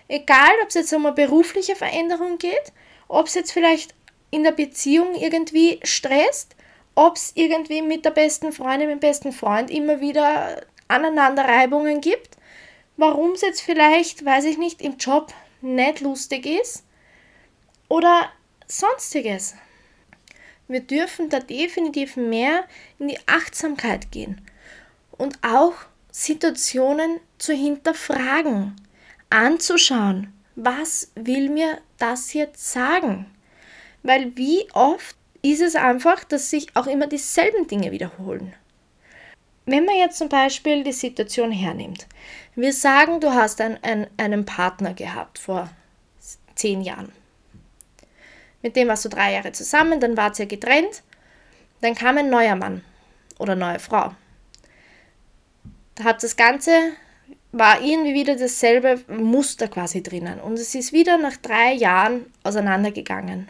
Egal, 0.09 0.53
ob 0.63 0.69
es 0.69 0.75
jetzt 0.75 0.93
um 0.93 1.07
eine 1.07 1.15
berufliche 1.15 1.77
Veränderung 1.77 2.39
geht, 2.39 2.73
ob 3.09 3.27
es 3.27 3.35
jetzt 3.35 3.53
vielleicht 3.53 3.95
in 4.31 4.45
der 4.45 4.53
Beziehung 4.53 5.15
irgendwie 5.15 5.81
stresst, 5.83 6.55
ob 6.95 7.17
es 7.17 7.33
irgendwie 7.35 7.83
mit 7.83 8.05
der 8.05 8.11
besten 8.11 8.53
Freundin, 8.53 8.89
mit 8.89 8.97
dem 8.97 9.09
besten 9.09 9.33
Freund 9.33 9.71
immer 9.71 10.01
wieder 10.01 10.63
Aneinanderreibungen 10.89 12.01
gibt, 12.01 12.37
warum 12.97 13.33
es 13.33 13.41
jetzt 13.41 13.63
vielleicht, 13.63 14.25
weiß 14.25 14.45
ich 14.45 14.59
nicht, 14.59 14.81
im 14.83 14.97
Job 14.97 15.33
nicht 15.61 16.01
lustig 16.01 16.47
ist 16.47 16.85
oder 17.89 18.29
sonstiges. 18.67 19.55
Wir 20.69 20.81
dürfen 20.81 21.29
da 21.29 21.41
definitiv 21.41 22.17
mehr 22.17 22.65
in 22.99 23.09
die 23.09 23.19
Achtsamkeit 23.27 24.11
gehen 24.11 24.41
und 25.13 25.39
auch 25.43 25.75
Situationen 26.11 27.21
zu 27.39 27.53
hinterfragen, 27.53 28.77
anzuschauen, 29.31 30.33
was 30.55 31.11
will 31.15 31.51
mir 31.51 31.79
das 31.99 32.33
jetzt 32.33 32.73
sagen? 32.73 33.27
Weil 34.03 34.37
wie 34.37 34.69
oft 34.73 35.17
ist 35.53 35.61
es 35.61 35.77
einfach, 35.77 36.25
dass 36.25 36.51
sich 36.51 36.75
auch 36.75 36.87
immer 36.87 37.07
dieselben 37.07 37.67
Dinge 37.67 37.93
wiederholen. 37.93 38.55
Wenn 39.67 39.85
man 39.85 39.97
jetzt 39.97 40.19
zum 40.19 40.29
Beispiel 40.29 40.85
die 40.85 40.93
Situation 40.93 41.51
hernimmt, 41.51 42.07
wir 42.55 42.73
sagen, 42.73 43.21
du 43.21 43.33
hast 43.33 43.61
ein, 43.61 43.83
ein, 43.83 44.07
einen 44.17 44.45
Partner 44.45 44.95
gehabt 44.95 45.39
vor 45.39 45.71
zehn 46.55 46.83
Jahren 46.83 47.13
mit 48.65 48.77
dem 48.77 48.89
warst 48.89 49.05
du 49.05 49.11
drei 49.11 49.35
Jahre 49.35 49.53
zusammen, 49.53 50.01
dann 50.01 50.17
wart 50.17 50.39
ihr 50.39 50.47
getrennt, 50.47 51.03
dann 51.83 51.95
kam 51.95 52.17
ein 52.17 52.31
neuer 52.31 52.57
Mann 52.57 52.83
oder 53.39 53.55
neue 53.55 53.79
Frau. 53.79 54.13
Da 55.97 56.05
hat 56.05 56.23
das 56.23 56.35
Ganze, 56.35 56.73
war 57.53 57.83
irgendwie 57.83 58.15
wieder 58.15 58.37
dasselbe 58.37 59.01
Muster 59.07 59.69
quasi 59.69 60.03
drinnen 60.03 60.41
und 60.41 60.55
es 60.55 60.75
ist 60.75 60.95
wieder 60.95 61.19
nach 61.19 61.37
drei 61.37 61.75
Jahren 61.75 62.25
auseinandergegangen. 62.43 63.49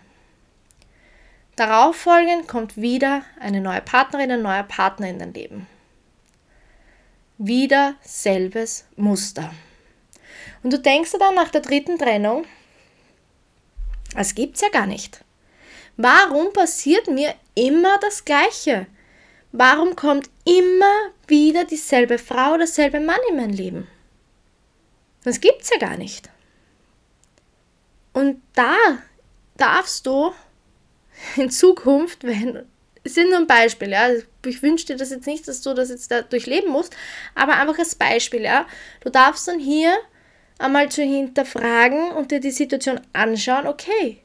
Darauf 1.57 1.97
folgend 1.97 2.49
kommt 2.49 2.77
wieder 2.77 3.23
eine 3.39 3.61
neue 3.61 3.81
Partnerin, 3.81 4.31
ein 4.31 4.43
neuer 4.43 4.65
Partner 4.65 5.09
in 5.09 5.19
dein 5.19 5.35
Leben. 5.35 5.67
Wieder 7.39 7.95
selbes 8.03 8.87
Muster. 8.97 9.53
Und 10.63 10.73
du 10.73 10.79
denkst 10.79 11.13
dir 11.13 11.19
dann 11.19 11.35
nach 11.35 11.51
der 11.51 11.61
dritten 11.61 11.99
Trennung, 11.99 12.45
das 14.15 14.35
gibt's 14.35 14.61
ja 14.61 14.69
gar 14.69 14.87
nicht. 14.87 15.25
Warum 15.97 16.53
passiert 16.53 17.07
mir 17.09 17.35
immer 17.55 17.99
das 18.01 18.25
Gleiche? 18.25 18.87
Warum 19.53 19.95
kommt 19.95 20.29
immer 20.45 21.11
wieder 21.29 21.65
dieselbe 21.65 22.19
Frau, 22.19 22.57
derselbe 22.57 22.99
Mann 22.99 23.21
in 23.31 23.37
mein 23.37 23.51
Leben? 23.51 23.87
Das 25.23 25.41
gibt's 25.41 25.71
ja 25.71 25.79
gar 25.79 25.97
nicht. 25.97 26.29
Und 28.13 28.43
da 28.55 28.77
darfst 29.57 30.07
du 30.07 30.33
in 31.37 31.51
Zukunft, 31.51 32.25
wenn 32.25 32.67
sind 33.05 33.31
nur 33.31 33.39
ein 33.39 33.47
Beispiel, 33.47 33.91
ja. 33.91 34.09
Ich 34.47 34.63
wünsche 34.63 34.87
dir 34.87 34.97
das 34.97 35.11
jetzt 35.11 35.27
nicht, 35.27 35.47
dass 35.47 35.61
du 35.61 35.75
das 35.75 35.91
jetzt 35.91 36.11
da 36.11 36.23
durchleben 36.23 36.71
musst, 36.71 36.97
aber 37.35 37.57
einfach 37.57 37.79
als 37.79 37.95
Beispiel, 37.95 38.43
ja. 38.43 38.67
Du 39.03 39.11
darfst 39.11 39.47
dann 39.47 39.59
hier 39.59 39.95
einmal 40.59 40.89
zu 40.91 41.03
hinterfragen 41.03 42.13
und 42.13 42.31
dir 42.31 42.41
die 42.41 42.51
Situation 42.51 43.01
anschauen, 43.13 43.67
okay, 43.67 44.19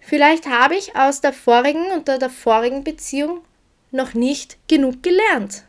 vielleicht 0.00 0.46
habe 0.46 0.74
ich 0.74 0.96
aus 0.96 1.20
der 1.20 1.32
vorigen 1.32 1.92
und 1.92 2.08
der, 2.08 2.18
der 2.18 2.30
vorigen 2.30 2.82
Beziehung 2.84 3.42
noch 3.90 4.14
nicht 4.14 4.58
genug 4.68 5.02
gelernt, 5.02 5.62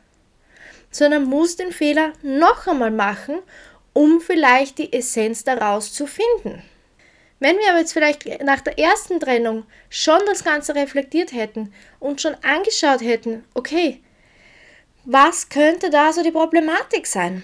sondern 0.90 1.26
muss 1.26 1.56
den 1.56 1.72
Fehler 1.72 2.14
noch 2.24 2.68
einmal 2.68 2.92
machen, 2.92 3.38
um 3.94 4.22
vielleicht 4.22 4.80
die 4.80 4.94
Essenz 4.94 5.44
daraus 5.44 5.94
zu 5.94 6.08
finden. 6.08 6.64
Wenn 7.40 7.58
wir 7.58 7.70
aber 7.70 7.80
jetzt 7.80 7.94
vielleicht 7.94 8.44
nach 8.44 8.62
der 8.62 8.80
ersten 8.80 9.20
Trennung 9.20 9.66
schon 9.90 10.20
das 10.26 10.44
Ganze 10.44 10.76
reflektiert 10.76 11.34
hätten 11.34 11.74
und 12.00 12.22
schon 12.22 12.36
angeschaut 12.44 13.02
hätten, 13.02 13.44
okay, 13.54 14.02
was 15.06 15.50
könnte 15.50 15.90
da 15.90 16.12
so 16.12 16.24
die 16.24 16.32
Problematik 16.32 17.08
sein? 17.08 17.44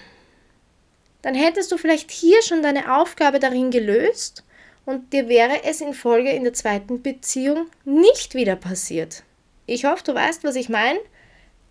dann 1.24 1.34
hättest 1.34 1.72
du 1.72 1.78
vielleicht 1.78 2.10
hier 2.10 2.42
schon 2.42 2.62
deine 2.62 2.98
Aufgabe 2.98 3.38
darin 3.38 3.70
gelöst 3.70 4.44
und 4.84 5.14
dir 5.14 5.26
wäre 5.26 5.64
es 5.64 5.80
in 5.80 5.94
Folge 5.94 6.30
in 6.30 6.44
der 6.44 6.52
zweiten 6.52 7.00
Beziehung 7.00 7.68
nicht 7.86 8.34
wieder 8.34 8.56
passiert. 8.56 9.22
Ich 9.64 9.86
hoffe, 9.86 10.04
du 10.04 10.14
weißt, 10.14 10.44
was 10.44 10.54
ich 10.54 10.68
meine. 10.68 10.98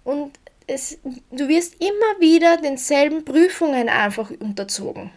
Und 0.03 0.31
es, 0.65 0.97
du 1.29 1.47
wirst 1.47 1.75
immer 1.75 2.19
wieder 2.19 2.57
denselben 2.57 3.23
Prüfungen 3.23 3.89
einfach 3.89 4.31
unterzogen. 4.31 5.11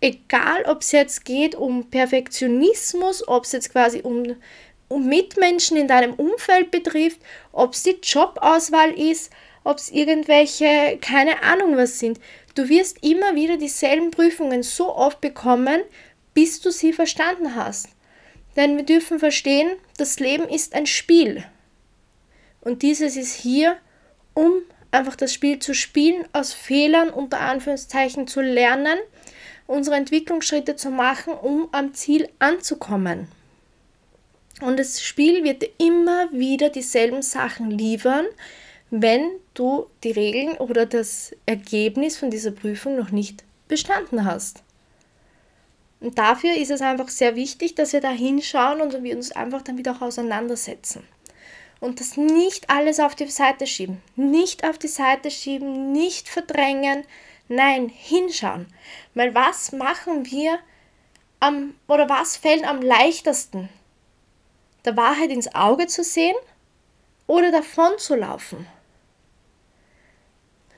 Egal, 0.00 0.64
ob 0.64 0.80
es 0.80 0.92
jetzt 0.92 1.24
geht 1.24 1.54
um 1.54 1.90
Perfektionismus, 1.90 3.26
ob 3.28 3.44
es 3.44 3.52
jetzt 3.52 3.70
quasi 3.70 4.00
um, 4.00 4.36
um 4.88 5.06
Mitmenschen 5.06 5.76
in 5.76 5.88
deinem 5.88 6.14
Umfeld 6.14 6.70
betrifft, 6.70 7.20
ob 7.52 7.74
es 7.74 7.82
die 7.82 7.98
Jobauswahl 8.02 8.98
ist, 8.98 9.30
ob 9.62 9.76
es 9.76 9.90
irgendwelche, 9.90 10.98
keine 11.02 11.42
Ahnung 11.42 11.76
was 11.76 11.98
sind. 11.98 12.18
Du 12.54 12.68
wirst 12.68 13.04
immer 13.04 13.34
wieder 13.34 13.58
dieselben 13.58 14.10
Prüfungen 14.10 14.62
so 14.62 14.94
oft 14.94 15.20
bekommen, 15.20 15.82
bis 16.32 16.60
du 16.60 16.70
sie 16.70 16.92
verstanden 16.92 17.54
hast. 17.54 17.88
Denn 18.56 18.76
wir 18.76 18.84
dürfen 18.84 19.18
verstehen, 19.18 19.70
das 19.98 20.18
Leben 20.18 20.48
ist 20.48 20.74
ein 20.74 20.86
Spiel. 20.86 21.44
Und 22.62 22.82
dieses 22.82 23.16
ist 23.16 23.34
hier, 23.34 23.76
um 24.34 24.52
einfach 24.90 25.16
das 25.16 25.32
Spiel 25.32 25.58
zu 25.58 25.74
spielen, 25.74 26.24
aus 26.32 26.52
Fehlern 26.52 27.10
unter 27.10 27.40
Anführungszeichen 27.40 28.26
zu 28.26 28.40
lernen, 28.40 28.98
unsere 29.70 29.96
Entwicklungsschritte 29.96 30.74
zu 30.74 30.90
machen, 30.90 31.32
um 31.32 31.68
am 31.72 31.94
Ziel 31.94 32.28
anzukommen. 32.40 33.28
Und 34.60 34.78
das 34.78 35.00
Spiel 35.00 35.44
wird 35.44 35.62
dir 35.62 35.70
immer 35.78 36.30
wieder 36.32 36.70
dieselben 36.70 37.22
Sachen 37.22 37.70
liefern, 37.70 38.26
wenn 38.90 39.30
du 39.54 39.86
die 40.02 40.10
Regeln 40.10 40.56
oder 40.58 40.86
das 40.86 41.34
Ergebnis 41.46 42.16
von 42.18 42.30
dieser 42.30 42.50
Prüfung 42.50 42.96
noch 42.96 43.12
nicht 43.12 43.44
bestanden 43.68 44.24
hast. 44.24 44.62
Und 46.00 46.18
dafür 46.18 46.56
ist 46.56 46.70
es 46.70 46.80
einfach 46.80 47.08
sehr 47.08 47.36
wichtig, 47.36 47.76
dass 47.76 47.92
wir 47.92 48.00
da 48.00 48.10
hinschauen 48.10 48.80
und 48.80 49.02
wir 49.02 49.16
uns 49.16 49.30
einfach 49.32 49.62
damit 49.62 49.88
auch 49.88 50.00
auseinandersetzen. 50.00 51.04
Und 51.78 52.00
das 52.00 52.16
nicht 52.16 52.68
alles 52.68 52.98
auf 52.98 53.14
die 53.14 53.28
Seite 53.28 53.66
schieben. 53.66 54.02
Nicht 54.16 54.64
auf 54.64 54.78
die 54.78 54.88
Seite 54.88 55.30
schieben, 55.30 55.92
nicht 55.92 56.28
verdrängen. 56.28 57.04
Nein, 57.52 57.88
hinschauen. 57.88 58.68
Weil 59.14 59.34
was 59.34 59.72
machen 59.72 60.30
wir 60.30 60.60
am, 61.40 61.74
oder 61.88 62.08
was 62.08 62.36
fällt 62.36 62.64
am 62.64 62.80
leichtesten? 62.80 63.68
Der 64.84 64.96
Wahrheit 64.96 65.30
ins 65.30 65.52
Auge 65.52 65.88
zu 65.88 66.04
sehen 66.04 66.36
oder 67.26 67.50
davon 67.50 67.98
zu 67.98 68.14
laufen? 68.14 68.68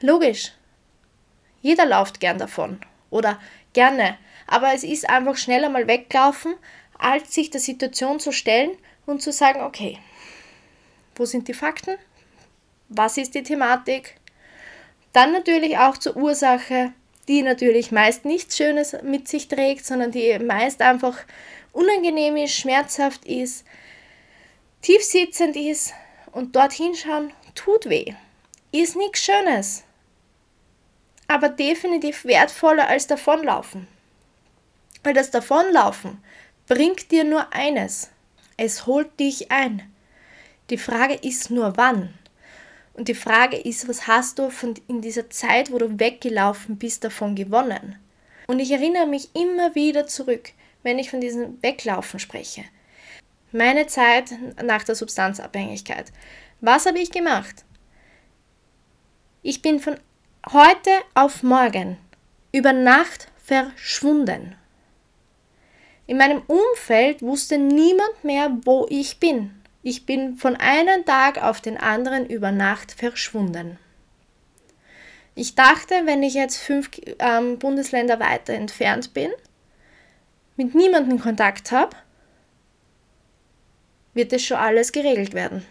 Logisch. 0.00 0.52
Jeder 1.60 1.84
läuft 1.84 2.20
gern 2.20 2.38
davon 2.38 2.80
oder 3.10 3.38
gerne. 3.74 4.16
Aber 4.46 4.72
es 4.72 4.82
ist 4.82 5.10
einfach 5.10 5.36
schneller 5.36 5.68
mal 5.68 5.86
weglaufen, 5.86 6.54
als 6.98 7.34
sich 7.34 7.50
der 7.50 7.60
Situation 7.60 8.18
zu 8.18 8.32
stellen 8.32 8.78
und 9.04 9.20
zu 9.20 9.30
sagen, 9.30 9.60
okay, 9.60 9.98
wo 11.16 11.26
sind 11.26 11.48
die 11.48 11.54
Fakten? 11.54 11.98
Was 12.88 13.18
ist 13.18 13.34
die 13.34 13.42
Thematik? 13.42 14.16
Dann 15.12 15.32
natürlich 15.32 15.78
auch 15.78 15.98
zur 15.98 16.16
Ursache, 16.16 16.92
die 17.28 17.42
natürlich 17.42 17.92
meist 17.92 18.24
nichts 18.24 18.56
Schönes 18.56 18.96
mit 19.02 19.28
sich 19.28 19.48
trägt, 19.48 19.84
sondern 19.84 20.10
die 20.10 20.38
meist 20.38 20.80
einfach 20.82 21.18
unangenehm 21.72 22.36
ist, 22.36 22.54
schmerzhaft 22.54 23.24
ist, 23.24 23.64
tiefsitzend 24.80 25.56
ist 25.56 25.94
und 26.32 26.56
dorthin 26.56 26.94
schauen, 26.94 27.32
tut 27.54 27.88
weh. 27.88 28.14
Ist 28.72 28.96
nichts 28.96 29.24
Schönes, 29.24 29.84
aber 31.28 31.50
definitiv 31.50 32.24
wertvoller 32.24 32.88
als 32.88 33.06
davonlaufen. 33.06 33.86
Weil 35.02 35.14
das 35.14 35.30
Davonlaufen 35.30 36.22
bringt 36.68 37.10
dir 37.10 37.24
nur 37.24 37.52
eines. 37.52 38.10
Es 38.56 38.86
holt 38.86 39.18
dich 39.18 39.50
ein. 39.50 39.92
Die 40.70 40.78
Frage 40.78 41.14
ist 41.14 41.50
nur 41.50 41.76
wann. 41.76 42.14
Und 42.94 43.08
die 43.08 43.14
Frage 43.14 43.56
ist, 43.56 43.88
was 43.88 44.06
hast 44.06 44.38
du 44.38 44.50
von, 44.50 44.74
in 44.86 45.00
dieser 45.00 45.30
Zeit, 45.30 45.72
wo 45.72 45.78
du 45.78 45.98
weggelaufen 45.98 46.76
bist, 46.76 47.04
davon 47.04 47.34
gewonnen? 47.34 47.96
Und 48.46 48.58
ich 48.58 48.70
erinnere 48.70 49.06
mich 49.06 49.34
immer 49.34 49.74
wieder 49.74 50.06
zurück, 50.06 50.50
wenn 50.82 50.98
ich 50.98 51.10
von 51.10 51.20
diesem 51.20 51.62
Weglaufen 51.62 52.20
spreche. 52.20 52.64
Meine 53.50 53.86
Zeit 53.86 54.32
nach 54.62 54.84
der 54.84 54.94
Substanzabhängigkeit. 54.94 56.12
Was 56.60 56.86
habe 56.86 56.98
ich 56.98 57.10
gemacht? 57.10 57.64
Ich 59.42 59.62
bin 59.62 59.80
von 59.80 59.96
heute 60.52 60.90
auf 61.14 61.42
morgen 61.42 61.98
über 62.52 62.72
Nacht 62.72 63.28
verschwunden. 63.42 64.54
In 66.06 66.18
meinem 66.18 66.42
Umfeld 66.46 67.22
wusste 67.22 67.58
niemand 67.58 68.24
mehr, 68.24 68.56
wo 68.64 68.86
ich 68.90 69.18
bin. 69.18 69.61
Ich 69.82 70.06
bin 70.06 70.36
von 70.36 70.56
einem 70.56 71.04
Tag 71.04 71.42
auf 71.42 71.60
den 71.60 71.76
anderen 71.76 72.26
über 72.26 72.52
Nacht 72.52 72.92
verschwunden. 72.92 73.78
Ich 75.34 75.54
dachte, 75.54 75.94
wenn 76.04 76.22
ich 76.22 76.34
jetzt 76.34 76.58
fünf 76.58 76.90
ähm, 77.18 77.58
Bundesländer 77.58 78.20
weiter 78.20 78.52
entfernt 78.52 79.12
bin, 79.14 79.30
mit 80.56 80.74
niemandem 80.74 81.18
Kontakt 81.18 81.72
habe, 81.72 81.96
wird 84.14 84.32
es 84.32 84.44
schon 84.44 84.58
alles 84.58 84.92
geregelt 84.92 85.32
werden. 85.32 85.64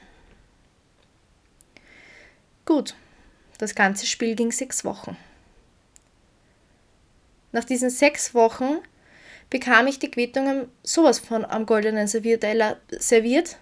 Gut, 2.65 2.95
das 3.59 3.75
ganze 3.75 4.07
Spiel 4.07 4.35
ging 4.35 4.51
sechs 4.51 4.83
Wochen. 4.83 5.15
Nach 7.51 7.63
diesen 7.63 7.89
sechs 7.89 8.33
Wochen 8.33 8.79
bekam 9.49 9.87
ich 9.87 9.99
die 9.99 10.09
Quittungen 10.09 10.69
sowas 10.83 11.19
von 11.19 11.45
am 11.45 11.65
goldenen 11.65 12.07
Servierteller 12.07 12.77
serviert, 12.97 13.57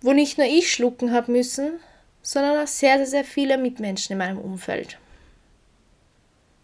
wo 0.00 0.12
nicht 0.12 0.38
nur 0.38 0.46
ich 0.46 0.72
schlucken 0.72 1.12
habe 1.12 1.32
müssen, 1.32 1.80
sondern 2.22 2.62
auch 2.62 2.68
sehr, 2.68 2.96
sehr, 2.98 3.06
sehr 3.06 3.24
viele 3.24 3.58
Mitmenschen 3.58 4.12
in 4.12 4.18
meinem 4.18 4.38
Umfeld. 4.38 4.98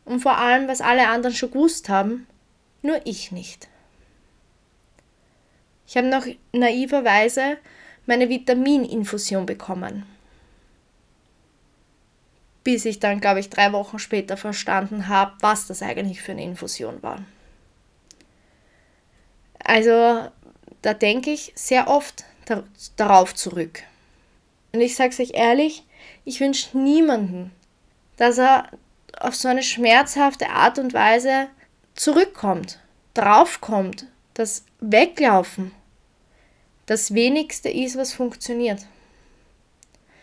Und 0.04 0.20
vor 0.20 0.38
allem, 0.38 0.68
was 0.68 0.80
alle 0.80 1.08
anderen 1.08 1.34
schon 1.34 1.50
gewusst 1.50 1.88
haben, 1.88 2.26
nur 2.82 3.00
ich 3.04 3.32
nicht. 3.32 3.68
Ich 5.86 5.96
habe 5.96 6.08
noch 6.08 6.26
naiverweise 6.52 7.58
meine 8.06 8.28
Vitamininfusion 8.28 9.46
bekommen. 9.46 10.04
Bis 12.64 12.84
ich 12.84 12.98
dann, 12.98 13.20
glaube 13.20 13.40
ich, 13.40 13.50
drei 13.50 13.72
Wochen 13.72 13.98
später 13.98 14.36
verstanden 14.36 15.08
habe, 15.08 15.34
was 15.40 15.66
das 15.66 15.82
eigentlich 15.82 16.22
für 16.22 16.32
eine 16.32 16.44
Infusion 16.44 17.02
war. 17.02 17.20
Also 19.62 20.28
da 20.82 20.94
denke 20.94 21.30
ich 21.30 21.52
sehr 21.56 21.88
oft 21.88 22.24
darauf 22.96 23.34
zurück. 23.34 23.82
Und 24.72 24.80
ich 24.80 24.94
sage 24.94 25.10
es 25.10 25.20
euch 25.20 25.34
ehrlich, 25.34 25.84
ich 26.24 26.40
wünsche 26.40 26.76
niemanden, 26.76 27.52
dass 28.16 28.38
er 28.38 28.70
auf 29.18 29.34
so 29.34 29.48
eine 29.48 29.62
schmerzhafte 29.62 30.50
Art 30.50 30.78
und 30.78 30.92
Weise 30.92 31.48
zurückkommt, 31.94 32.78
draufkommt, 33.14 34.06
dass 34.34 34.64
Weglaufen 34.80 35.72
das 36.84 37.14
wenigste 37.14 37.68
ist, 37.68 37.96
was 37.96 38.12
funktioniert. 38.12 38.86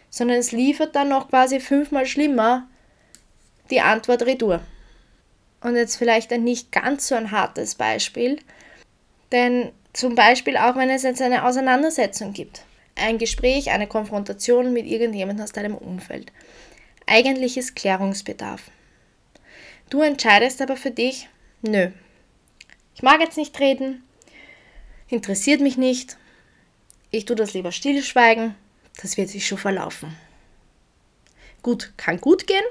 Sondern 0.09 0.37
es 0.37 0.51
liefert 0.51 0.95
dann 0.95 1.09
noch 1.09 1.29
quasi 1.29 1.59
fünfmal 1.59 2.05
schlimmer 2.05 2.67
die 3.69 3.81
Antwort 3.81 4.23
Retour. 4.23 4.61
Und 5.61 5.75
jetzt 5.75 5.95
vielleicht 5.95 6.31
ein 6.31 6.43
nicht 6.43 6.71
ganz 6.71 7.07
so 7.07 7.15
ein 7.15 7.31
hartes 7.31 7.75
Beispiel, 7.75 8.39
denn 9.31 9.71
zum 9.93 10.15
Beispiel 10.15 10.57
auch, 10.57 10.75
wenn 10.75 10.89
es 10.89 11.03
jetzt 11.03 11.21
eine 11.21 11.45
Auseinandersetzung 11.45 12.33
gibt, 12.33 12.65
ein 12.95 13.17
Gespräch, 13.19 13.71
eine 13.71 13.87
Konfrontation 13.87 14.73
mit 14.73 14.85
irgendjemandem 14.85 15.43
aus 15.43 15.51
deinem 15.51 15.75
Umfeld. 15.75 16.31
Eigentlich 17.05 17.57
ist 17.57 17.75
Klärungsbedarf. 17.75 18.71
Du 19.89 20.01
entscheidest 20.01 20.61
aber 20.61 20.75
für 20.77 20.91
dich, 20.91 21.29
nö, 21.61 21.89
ich 22.95 23.03
mag 23.03 23.19
jetzt 23.21 23.37
nicht 23.37 23.59
reden, 23.59 24.03
interessiert 25.07 25.61
mich 25.61 25.77
nicht, 25.77 26.17
ich 27.11 27.25
tue 27.25 27.35
das 27.35 27.53
lieber 27.53 27.71
stillschweigen, 27.71 28.55
das 29.01 29.17
wird 29.17 29.29
sich 29.29 29.45
schon 29.45 29.57
verlaufen. 29.57 30.15
Gut, 31.61 31.93
kann 31.97 32.19
gut 32.19 32.47
gehen, 32.47 32.65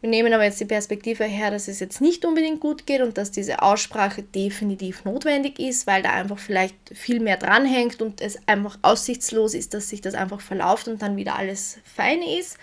wir 0.00 0.10
nehmen 0.10 0.32
aber 0.32 0.44
jetzt 0.44 0.60
die 0.60 0.64
Perspektive 0.64 1.24
her, 1.24 1.50
dass 1.50 1.66
es 1.66 1.80
jetzt 1.80 2.00
nicht 2.00 2.24
unbedingt 2.24 2.60
gut 2.60 2.86
geht 2.86 3.00
und 3.00 3.18
dass 3.18 3.32
diese 3.32 3.62
Aussprache 3.62 4.22
definitiv 4.22 5.04
notwendig 5.04 5.58
ist, 5.58 5.88
weil 5.88 6.02
da 6.02 6.10
einfach 6.10 6.38
vielleicht 6.38 6.76
viel 6.94 7.18
mehr 7.18 7.36
dranhängt 7.36 8.00
und 8.00 8.20
es 8.20 8.38
einfach 8.46 8.78
aussichtslos 8.82 9.54
ist, 9.54 9.74
dass 9.74 9.88
sich 9.88 10.00
das 10.00 10.14
einfach 10.14 10.40
verlauft 10.40 10.86
und 10.86 11.02
dann 11.02 11.16
wieder 11.16 11.34
alles 11.34 11.78
fein 11.84 12.22
ist. 12.22 12.58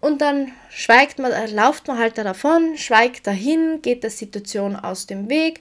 Und 0.00 0.22
dann 0.22 0.52
schweigt 0.70 1.18
man, 1.18 1.32
äh, 1.32 1.46
lauft 1.46 1.88
man 1.88 1.98
halt 1.98 2.16
da 2.16 2.24
davon, 2.24 2.78
schweigt 2.78 3.26
dahin, 3.26 3.82
geht 3.82 4.04
der 4.04 4.10
Situation 4.10 4.74
aus 4.76 5.06
dem 5.06 5.28
Weg. 5.28 5.60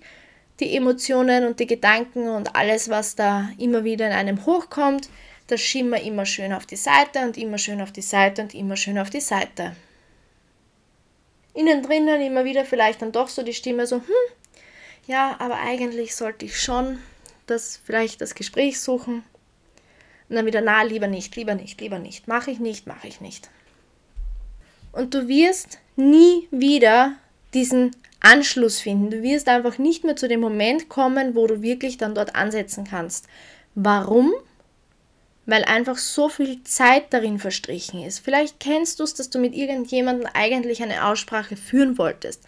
Die 0.61 0.77
Emotionen 0.77 1.45
und 1.45 1.59
die 1.59 1.67
Gedanken 1.67 2.29
und 2.29 2.55
alles, 2.55 2.87
was 2.87 3.15
da 3.15 3.49
immer 3.57 3.83
wieder 3.83 4.07
in 4.07 4.13
einem 4.13 4.45
hochkommt, 4.45 5.09
das 5.47 5.61
Schimmer 5.61 6.01
immer 6.01 6.25
schön 6.25 6.53
auf 6.53 6.65
die 6.65 6.75
Seite 6.75 7.19
und 7.19 7.37
immer 7.37 7.57
schön 7.57 7.81
auf 7.81 7.91
die 7.91 8.01
Seite 8.01 8.41
und 8.41 8.53
immer 8.53 8.75
schön 8.75 8.97
auf 8.97 9.09
die 9.09 9.21
Seite. 9.21 9.75
Innen 11.53 11.83
drinnen 11.83 12.21
immer 12.21 12.43
wieder 12.45 12.65
vielleicht 12.65 13.01
dann 13.01 13.11
doch 13.11 13.29
so 13.29 13.43
die 13.43 13.53
Stimme 13.53 13.87
so, 13.87 13.97
hm, 13.97 14.35
ja, 15.07 15.35
aber 15.39 15.59
eigentlich 15.59 16.15
sollte 16.15 16.45
ich 16.45 16.59
schon 16.59 16.99
das 17.47 17.79
vielleicht 17.83 18.21
das 18.21 18.35
Gespräch 18.35 18.79
suchen. 18.79 19.23
Und 20.27 20.35
dann 20.35 20.45
wieder, 20.45 20.61
na, 20.61 20.81
lieber 20.81 21.07
nicht, 21.07 21.35
lieber 21.35 21.55
nicht, 21.55 21.79
lieber 21.79 21.99
nicht, 21.99 22.27
mache 22.27 22.51
ich 22.51 22.59
nicht, 22.59 22.87
mache 22.87 23.07
ich 23.07 23.21
nicht. 23.21 23.49
Und 24.91 25.13
du 25.13 25.27
wirst 25.27 25.77
nie 25.95 26.47
wieder 26.51 27.13
diesen 27.53 27.95
Anschluss 28.21 28.79
finden. 28.79 29.11
Du 29.11 29.21
wirst 29.21 29.47
einfach 29.47 29.77
nicht 29.77 30.03
mehr 30.03 30.15
zu 30.15 30.27
dem 30.27 30.39
Moment 30.39 30.89
kommen, 30.89 31.35
wo 31.35 31.45
du 31.45 31.61
wirklich 31.61 31.97
dann 31.97 32.15
dort 32.15 32.35
ansetzen 32.35 32.85
kannst. 32.85 33.27
Warum? 33.75 34.33
Weil 35.45 35.63
einfach 35.65 35.97
so 35.97 36.29
viel 36.29 36.63
Zeit 36.63 37.13
darin 37.13 37.39
verstrichen 37.39 38.03
ist. 38.03 38.19
Vielleicht 38.19 38.59
kennst 38.59 38.99
du 38.99 39.03
es, 39.03 39.13
dass 39.13 39.29
du 39.29 39.39
mit 39.39 39.53
irgendjemandem 39.53 40.27
eigentlich 40.33 40.81
eine 40.81 41.05
Aussprache 41.05 41.55
führen 41.55 41.97
wolltest. 41.97 42.41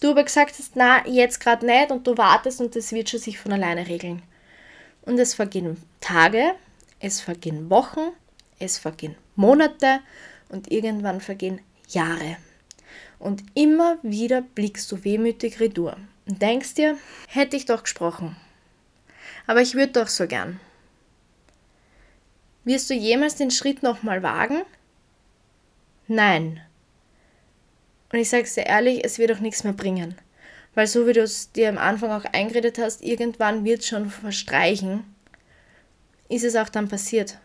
Du 0.00 0.10
aber 0.10 0.24
gesagt 0.24 0.58
hast, 0.58 0.74
na, 0.74 1.06
jetzt 1.06 1.40
gerade 1.40 1.64
nicht 1.64 1.90
und 1.90 2.06
du 2.06 2.16
wartest 2.18 2.60
und 2.60 2.74
das 2.76 2.92
wird 2.92 3.08
schon 3.08 3.20
sich 3.20 3.38
von 3.38 3.52
alleine 3.52 3.86
regeln. 3.86 4.22
Und 5.02 5.18
es 5.18 5.34
vergehen 5.34 5.76
Tage, 6.00 6.54
es 7.00 7.20
vergehen 7.20 7.70
Wochen, 7.70 8.10
es 8.58 8.78
vergehen 8.78 9.16
Monate 9.36 10.00
und 10.48 10.70
irgendwann 10.70 11.20
vergehen 11.20 11.60
Jahre. 11.88 12.36
Und 13.18 13.42
immer 13.54 13.98
wieder 14.02 14.42
blickst 14.42 14.90
du 14.90 15.04
wehmütig 15.04 15.60
retour 15.60 15.96
und 16.26 16.42
denkst 16.42 16.74
dir, 16.74 16.96
hätte 17.28 17.56
ich 17.56 17.66
doch 17.66 17.84
gesprochen. 17.84 18.36
Aber 19.46 19.62
ich 19.62 19.74
würde 19.74 19.92
doch 19.92 20.08
so 20.08 20.26
gern. 20.26 20.60
Wirst 22.64 22.88
du 22.90 22.94
jemals 22.94 23.36
den 23.36 23.50
Schritt 23.50 23.82
nochmal 23.82 24.22
wagen? 24.22 24.62
Nein. 26.06 26.60
Und 28.12 28.18
ich 28.18 28.28
sage 28.28 28.44
es 28.44 28.54
dir 28.54 28.66
ehrlich, 28.66 29.04
es 29.04 29.18
wird 29.18 29.32
auch 29.32 29.40
nichts 29.40 29.64
mehr 29.64 29.72
bringen. 29.72 30.16
Weil 30.74 30.86
so 30.86 31.06
wie 31.06 31.12
du 31.12 31.22
es 31.22 31.52
dir 31.52 31.68
am 31.68 31.78
Anfang 31.78 32.10
auch 32.10 32.24
eingeredet 32.32 32.78
hast, 32.78 33.02
irgendwann 33.02 33.64
wird 33.64 33.80
es 33.80 33.88
schon 33.88 34.10
verstreichen. 34.10 35.04
ist 36.28 36.44
es 36.44 36.56
auch 36.56 36.68
dann 36.68 36.88
passiert. 36.88 37.38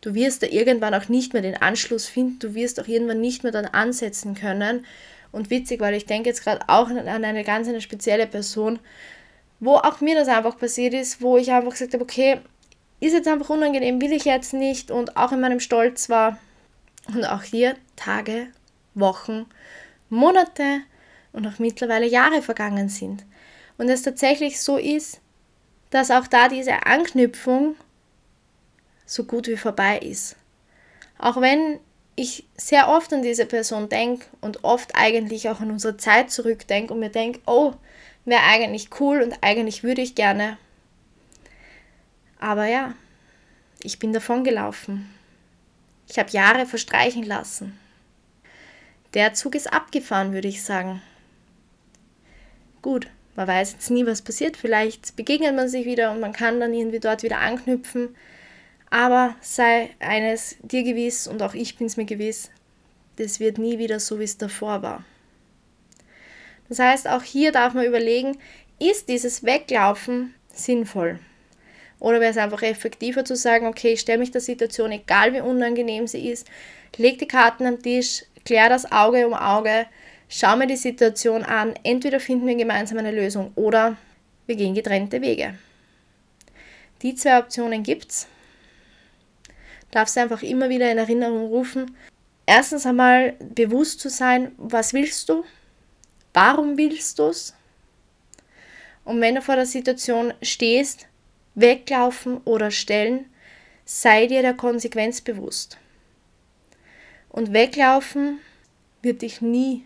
Du 0.00 0.14
wirst 0.14 0.42
da 0.42 0.46
irgendwann 0.46 0.94
auch 0.94 1.08
nicht 1.08 1.32
mehr 1.32 1.42
den 1.42 1.56
Anschluss 1.56 2.06
finden, 2.06 2.38
du 2.38 2.54
wirst 2.54 2.80
auch 2.80 2.88
irgendwann 2.88 3.20
nicht 3.20 3.42
mehr 3.42 3.52
dann 3.52 3.66
ansetzen 3.66 4.34
können. 4.34 4.86
Und 5.32 5.50
witzig, 5.50 5.80
weil 5.80 5.94
ich 5.94 6.06
denke 6.06 6.28
jetzt 6.28 6.44
gerade 6.44 6.62
auch 6.68 6.88
an 6.88 7.24
eine 7.24 7.44
ganz 7.44 7.68
eine 7.68 7.80
spezielle 7.80 8.26
Person, 8.26 8.78
wo 9.60 9.74
auch 9.74 10.00
mir 10.00 10.14
das 10.14 10.28
einfach 10.28 10.58
passiert 10.58 10.94
ist, 10.94 11.20
wo 11.20 11.36
ich 11.36 11.50
einfach 11.52 11.72
gesagt 11.72 11.94
habe, 11.94 12.04
okay, 12.04 12.40
ist 13.00 13.12
jetzt 13.12 13.28
einfach 13.28 13.50
unangenehm, 13.50 14.00
will 14.00 14.12
ich 14.12 14.24
jetzt 14.24 14.52
nicht 14.52 14.90
und 14.90 15.16
auch 15.16 15.32
in 15.32 15.40
meinem 15.40 15.60
Stolz 15.60 16.08
war. 16.08 16.38
Und 17.08 17.24
auch 17.24 17.42
hier 17.42 17.76
Tage, 17.94 18.48
Wochen, 18.94 19.46
Monate 20.08 20.80
und 21.32 21.46
auch 21.46 21.58
mittlerweile 21.58 22.06
Jahre 22.06 22.42
vergangen 22.42 22.88
sind. 22.88 23.24
Und 23.78 23.88
es 23.88 24.02
tatsächlich 24.02 24.60
so 24.60 24.76
ist, 24.76 25.20
dass 25.90 26.10
auch 26.10 26.26
da 26.26 26.48
diese 26.48 26.86
Anknüpfung 26.86 27.76
so 29.04 29.24
gut 29.24 29.46
wie 29.46 29.56
vorbei 29.56 29.98
ist. 29.98 30.36
Auch 31.18 31.40
wenn 31.40 31.78
ich 32.16 32.46
sehr 32.56 32.88
oft 32.88 33.12
an 33.12 33.22
diese 33.22 33.46
Person 33.46 33.88
denke 33.88 34.26
und 34.40 34.64
oft 34.64 34.96
eigentlich 34.96 35.48
auch 35.48 35.60
an 35.60 35.70
unsere 35.70 35.96
Zeit 35.96 36.30
zurückdenke 36.30 36.92
und 36.92 37.00
mir 37.00 37.10
denke, 37.10 37.40
oh, 37.46 37.74
wäre 38.24 38.42
eigentlich 38.42 38.88
cool 38.98 39.22
und 39.22 39.36
eigentlich 39.42 39.84
würde 39.84 40.02
ich 40.02 40.14
gerne. 40.14 40.58
Aber 42.38 42.66
ja, 42.66 42.94
ich 43.82 43.98
bin 43.98 44.12
davon 44.12 44.44
gelaufen. 44.44 45.08
Ich 46.08 46.18
habe 46.18 46.30
Jahre 46.30 46.66
verstreichen 46.66 47.24
lassen. 47.24 47.78
Der 49.14 49.34
Zug 49.34 49.54
ist 49.54 49.72
abgefahren, 49.72 50.32
würde 50.32 50.48
ich 50.48 50.62
sagen. 50.62 51.02
Gut, 52.82 53.08
man 53.34 53.48
weiß 53.48 53.72
jetzt 53.72 53.90
nie, 53.90 54.06
was 54.06 54.22
passiert. 54.22 54.56
Vielleicht 54.56 55.16
begegnet 55.16 55.54
man 55.56 55.68
sich 55.68 55.86
wieder 55.86 56.12
und 56.12 56.20
man 56.20 56.32
kann 56.32 56.60
dann 56.60 56.74
irgendwie 56.74 57.00
dort 57.00 57.22
wieder 57.22 57.38
anknüpfen. 57.38 58.14
Aber 58.90 59.34
sei 59.40 59.90
eines 59.98 60.56
dir 60.62 60.82
gewiss 60.82 61.26
und 61.26 61.42
auch 61.42 61.54
ich 61.54 61.76
bin 61.76 61.86
es 61.86 61.96
mir 61.96 62.04
gewiss, 62.04 62.50
das 63.16 63.40
wird 63.40 63.58
nie 63.58 63.78
wieder 63.78 63.98
so, 64.00 64.18
wie 64.20 64.24
es 64.24 64.38
davor 64.38 64.82
war. 64.82 65.04
Das 66.68 66.78
heißt, 66.78 67.08
auch 67.08 67.22
hier 67.22 67.52
darf 67.52 67.74
man 67.74 67.86
überlegen, 67.86 68.38
ist 68.78 69.08
dieses 69.08 69.44
Weglaufen 69.44 70.34
sinnvoll? 70.52 71.18
Oder 71.98 72.20
wäre 72.20 72.30
es 72.30 72.36
einfach 72.36 72.62
effektiver 72.62 73.24
zu 73.24 73.36
sagen, 73.36 73.66
okay, 73.66 73.92
ich 73.92 74.00
stelle 74.00 74.18
mich 74.18 74.30
der 74.30 74.40
Situation, 74.40 74.92
egal 74.92 75.32
wie 75.32 75.40
unangenehm 75.40 76.06
sie 76.06 76.28
ist, 76.28 76.46
leg 76.96 77.18
die 77.18 77.28
Karten 77.28 77.66
am 77.66 77.82
Tisch, 77.82 78.24
klär 78.44 78.68
das 78.68 78.90
Auge 78.92 79.26
um 79.26 79.34
Auge, 79.34 79.86
schau 80.28 80.56
mir 80.56 80.66
die 80.66 80.76
Situation 80.76 81.42
an, 81.42 81.74
entweder 81.82 82.20
finden 82.20 82.46
wir 82.46 82.54
gemeinsam 82.54 82.98
eine 82.98 83.12
Lösung 83.12 83.52
oder 83.54 83.96
wir 84.46 84.56
gehen 84.56 84.74
getrennte 84.74 85.20
Wege. 85.22 85.58
Die 87.02 87.14
zwei 87.14 87.38
Optionen 87.38 87.82
gibt 87.82 88.10
es. 88.10 88.26
Darfst 89.90 90.16
du 90.16 90.20
einfach 90.20 90.42
immer 90.42 90.68
wieder 90.68 90.90
in 90.90 90.98
Erinnerung 90.98 91.46
rufen. 91.46 91.96
Erstens 92.46 92.86
einmal 92.86 93.34
bewusst 93.40 94.00
zu 94.00 94.08
sein, 94.08 94.52
was 94.56 94.92
willst 94.92 95.28
du? 95.28 95.44
Warum 96.32 96.76
willst 96.76 97.18
du 97.18 97.24
es? 97.24 97.54
Und 99.04 99.20
wenn 99.20 99.36
du 99.36 99.42
vor 99.42 99.56
der 99.56 99.66
Situation 99.66 100.34
stehst, 100.42 101.06
weglaufen 101.56 102.38
oder 102.44 102.70
stellen, 102.70 103.26
sei 103.84 104.26
dir 104.26 104.42
der 104.42 104.54
Konsequenz 104.54 105.20
bewusst. 105.20 105.78
Und 107.28 107.52
weglaufen 107.52 108.38
wird 109.02 109.22
dich 109.22 109.40
nie 109.40 109.84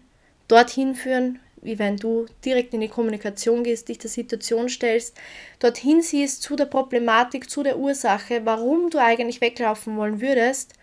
dorthin 0.48 0.94
führen, 0.94 1.38
wie 1.62 1.78
wenn 1.78 1.96
du 1.96 2.26
direkt 2.44 2.74
in 2.74 2.80
die 2.80 2.88
Kommunikation 2.88 3.64
gehst, 3.64 3.88
dich 3.88 3.98
der 3.98 4.10
Situation 4.10 4.68
stellst, 4.68 5.16
dorthin 5.58 6.02
siehst 6.02 6.42
zu 6.42 6.56
der 6.56 6.66
Problematik, 6.66 7.50
zu 7.50 7.62
der 7.62 7.78
Ursache, 7.78 8.44
warum 8.44 8.90
du 8.90 8.98
eigentlich 8.98 9.40
weglaufen 9.40 9.96
wollen 9.96 10.20
würdest. 10.20 10.74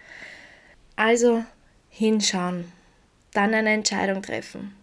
Also 0.95 1.43
hinschauen, 1.89 2.71
dann 3.33 3.53
eine 3.53 3.71
Entscheidung 3.71 4.21
treffen. 4.21 4.75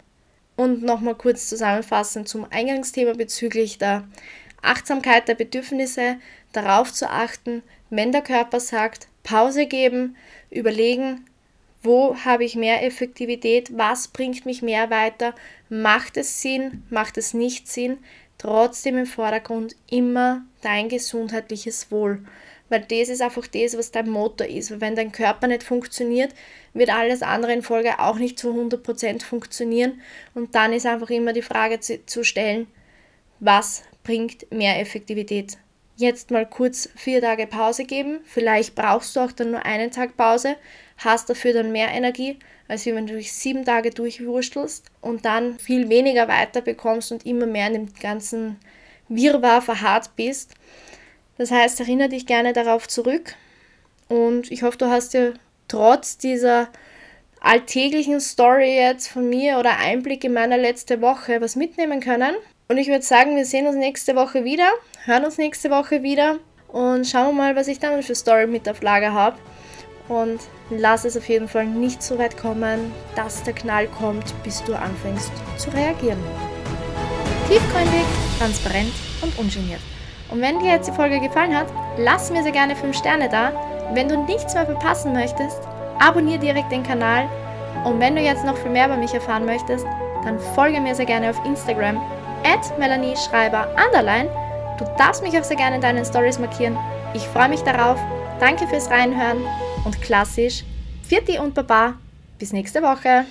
Und 0.57 0.83
nochmal 0.83 1.17
kurz 1.17 1.49
zusammenfassend 1.49 2.29
zum 2.29 2.47
Eingangsthema 2.51 3.15
bezüglich 3.15 3.79
der 3.79 4.07
Achtsamkeit 4.65 5.29
der 5.29 5.35
Bedürfnisse, 5.35 6.17
darauf 6.53 6.93
zu 6.93 7.11
achten, 7.11 7.63
wenn 7.91 8.13
der 8.13 8.23
Körper 8.23 8.61
sagt, 8.61 9.09
Pause 9.23 9.67
geben, 9.67 10.17
überlegen, 10.51 11.25
wo 11.83 12.17
habe 12.25 12.45
ich 12.45 12.57
mehr 12.57 12.83
Effektivität, 12.85 13.77
was 13.77 14.09
bringt 14.09 14.47
mich 14.47 14.63
mehr 14.63 14.91
weiter, 14.91 15.35
macht 15.69 16.17
es 16.17 16.41
Sinn, 16.41 16.83
macht 16.91 17.19
es 17.19 17.35
nicht 17.35 17.69
Sinn, 17.69 17.99
trotzdem 18.39 18.97
im 18.97 19.07
Vordergrund 19.07 19.77
immer 19.91 20.43
dein 20.63 20.89
gesundheitliches 20.89 21.91
Wohl. 21.91 22.25
Weil 22.71 22.81
das 22.81 23.11
ist 23.11 23.21
einfach 23.21 23.47
das, 23.47 23.77
was 23.77 23.91
dein 23.91 24.09
Motor 24.09 24.47
ist. 24.47 24.71
Weil 24.71 24.81
wenn 24.81 24.97
dein 24.97 25.13
Körper 25.13 25.47
nicht 25.47 25.63
funktioniert, 25.63 26.35
wird 26.73 26.91
alles 26.91 27.23
andere 27.23 27.53
in 27.53 27.63
Folge 27.63 27.99
auch 27.99 28.17
nicht 28.17 28.39
zu 28.39 28.51
100% 28.51 29.23
funktionieren. 29.23 30.01
Und 30.35 30.55
dann 30.55 30.73
ist 30.73 30.87
einfach 30.87 31.11
immer 31.11 31.35
die 31.35 31.43
Frage 31.43 31.81
zu, 31.81 32.05
zu 32.07 32.25
stellen, 32.25 32.67
was 33.39 33.83
bringt 34.05 34.51
mehr 34.53 34.81
Effektivität? 34.81 35.59
Jetzt 35.97 36.31
mal 36.31 36.47
kurz 36.47 36.89
vier 36.97 37.21
Tage 37.21 37.47
Pause 37.47 37.85
geben. 37.85 38.21
Vielleicht 38.25 38.75
brauchst 38.75 39.17
du 39.17 39.21
auch 39.21 39.33
dann 39.33 39.53
nur 39.53 39.65
einen 39.65 39.91
Tag 39.91 40.17
Pause, 40.17 40.57
hast 40.99 41.31
dafür 41.31 41.53
dann 41.53 41.73
mehr 41.73 41.89
Energie, 41.89 42.39
als 42.69 42.87
wenn 42.87 43.07
du 43.07 43.15
dich 43.15 43.33
sieben 43.33 43.65
Tage 43.65 43.91
durchwurstelst 43.91 44.87
und 45.01 45.25
dann 45.25 45.59
viel 45.59 45.89
weniger 45.89 46.29
weiter 46.29 46.61
bekommst 46.61 47.13
und 47.13 47.27
immer 47.27 47.47
mehr 47.47 47.69
in 47.69 47.73
dem 47.75 47.95
ganzen 47.95 48.59
Wirrwarr 49.09 49.63
verharrt 49.63 50.11
bist. 50.17 50.55
Das 51.39 51.51
heißt, 51.51 51.81
erinnere 51.81 52.09
dich 52.09 52.27
gerne 52.27 52.53
darauf 52.53 52.89
zurück 52.89 53.35
und 54.09 54.51
ich 54.51 54.63
hoffe, 54.63 54.79
du 54.79 54.87
hast 54.87 55.15
dir 55.15 55.35
trotz 55.69 56.19
dieser 56.19 56.69
alltäglichen 57.41 58.21
Story 58.21 58.77
jetzt 58.77 59.09
von 59.09 59.29
mir 59.29 59.59
oder 59.59 59.79
Einblick 59.79 60.25
in 60.25 60.33
meine 60.33 60.57
letzte 60.57 61.01
Woche 61.01 61.41
was 61.41 61.57
mitnehmen 61.57 62.01
können. 62.01 62.35
Und 62.67 62.79
ich 62.79 62.89
würde 62.89 63.03
sagen, 63.03 63.37
wir 63.37 63.45
sehen 63.45 63.67
uns 63.67 63.77
nächste 63.77 64.17
Woche 64.17 64.45
wieder, 64.45 64.69
hören 65.05 65.27
uns 65.27 65.37
nächste 65.37 65.71
Woche 65.71 66.03
wieder 66.03 66.39
und 66.69 67.07
schauen 67.07 67.37
wir 67.37 67.43
mal, 67.43 67.57
was 67.57 67.69
ich 67.69 67.79
dann 67.79 68.03
für 68.03 68.15
Story 68.15 68.47
mit 68.47 68.67
auf 68.71 68.81
Lager 68.81 69.13
habe. 69.13 69.37
Und 70.09 70.41
lass 70.71 71.05
es 71.05 71.15
auf 71.15 71.29
jeden 71.29 71.47
Fall 71.47 71.67
nicht 71.67 72.03
so 72.03 72.19
weit 72.19 72.39
kommen, 72.39 72.91
dass 73.17 73.43
der 73.43 73.53
Knall 73.53 73.87
kommt, 73.87 74.25
bis 74.43 74.65
du 74.65 74.75
anfängst 74.75 75.31
zu 75.59 75.69
reagieren. 75.71 76.19
Tiefgründig, 77.49 78.07
transparent 78.39 78.93
und 79.21 79.39
ungeniert. 79.39 79.81
Und 80.31 80.41
wenn 80.41 80.59
dir 80.59 80.71
jetzt 80.71 80.89
die 80.89 80.95
Folge 80.95 81.21
gefallen 81.21 81.55
hat, 81.55 81.67
lass 81.99 82.31
mir 82.31 82.43
sehr 82.43 82.53
gerne 82.53 82.75
5 82.75 82.97
Sterne 82.97 83.29
da. 83.29 83.53
Wenn 83.93 84.09
du 84.09 84.25
nichts 84.25 84.55
mehr 84.55 84.65
verpassen 84.65 85.13
möchtest, 85.13 85.61
abonniere 85.99 86.39
direkt 86.39 86.73
den 86.73 86.83
Kanal. 86.83 87.29
Und 87.85 88.01
wenn 88.01 88.17
du 88.17 88.23
jetzt 88.23 88.45
noch 88.45 88.57
viel 88.57 88.71
mehr 88.71 88.87
über 88.87 88.97
mich 88.97 89.13
erfahren 89.13 89.45
möchtest, 89.45 89.85
dann 90.25 90.41
folge 90.55 90.81
mir 90.81 90.95
sehr 90.95 91.05
gerne 91.05 91.29
auf 91.29 91.45
Instagram 91.45 92.01
at 92.45 92.79
Melanie 92.79 93.17
Schreiber 93.17 93.69
underline. 93.87 94.29
Du 94.79 94.85
darfst 94.99 95.23
mich 95.23 95.39
auch 95.39 95.45
sehr 95.45 95.57
gerne 95.57 95.77
in 95.77 95.83
deinen 95.83 96.05
Stories 96.05 96.39
markieren. 96.39 96.77
Ich 97.15 97.23
freue 97.23 97.49
mich 97.49 97.63
darauf. 97.63 97.99
Danke 98.41 98.67
fürs 98.67 98.91
Reinhören 98.91 99.39
und 99.85 100.01
klassisch, 100.03 100.65
Vierti 101.03 101.39
und 101.39 101.55
Baba. 101.55 101.95
Bis 102.39 102.53
nächste 102.53 102.83
Woche. 102.83 103.25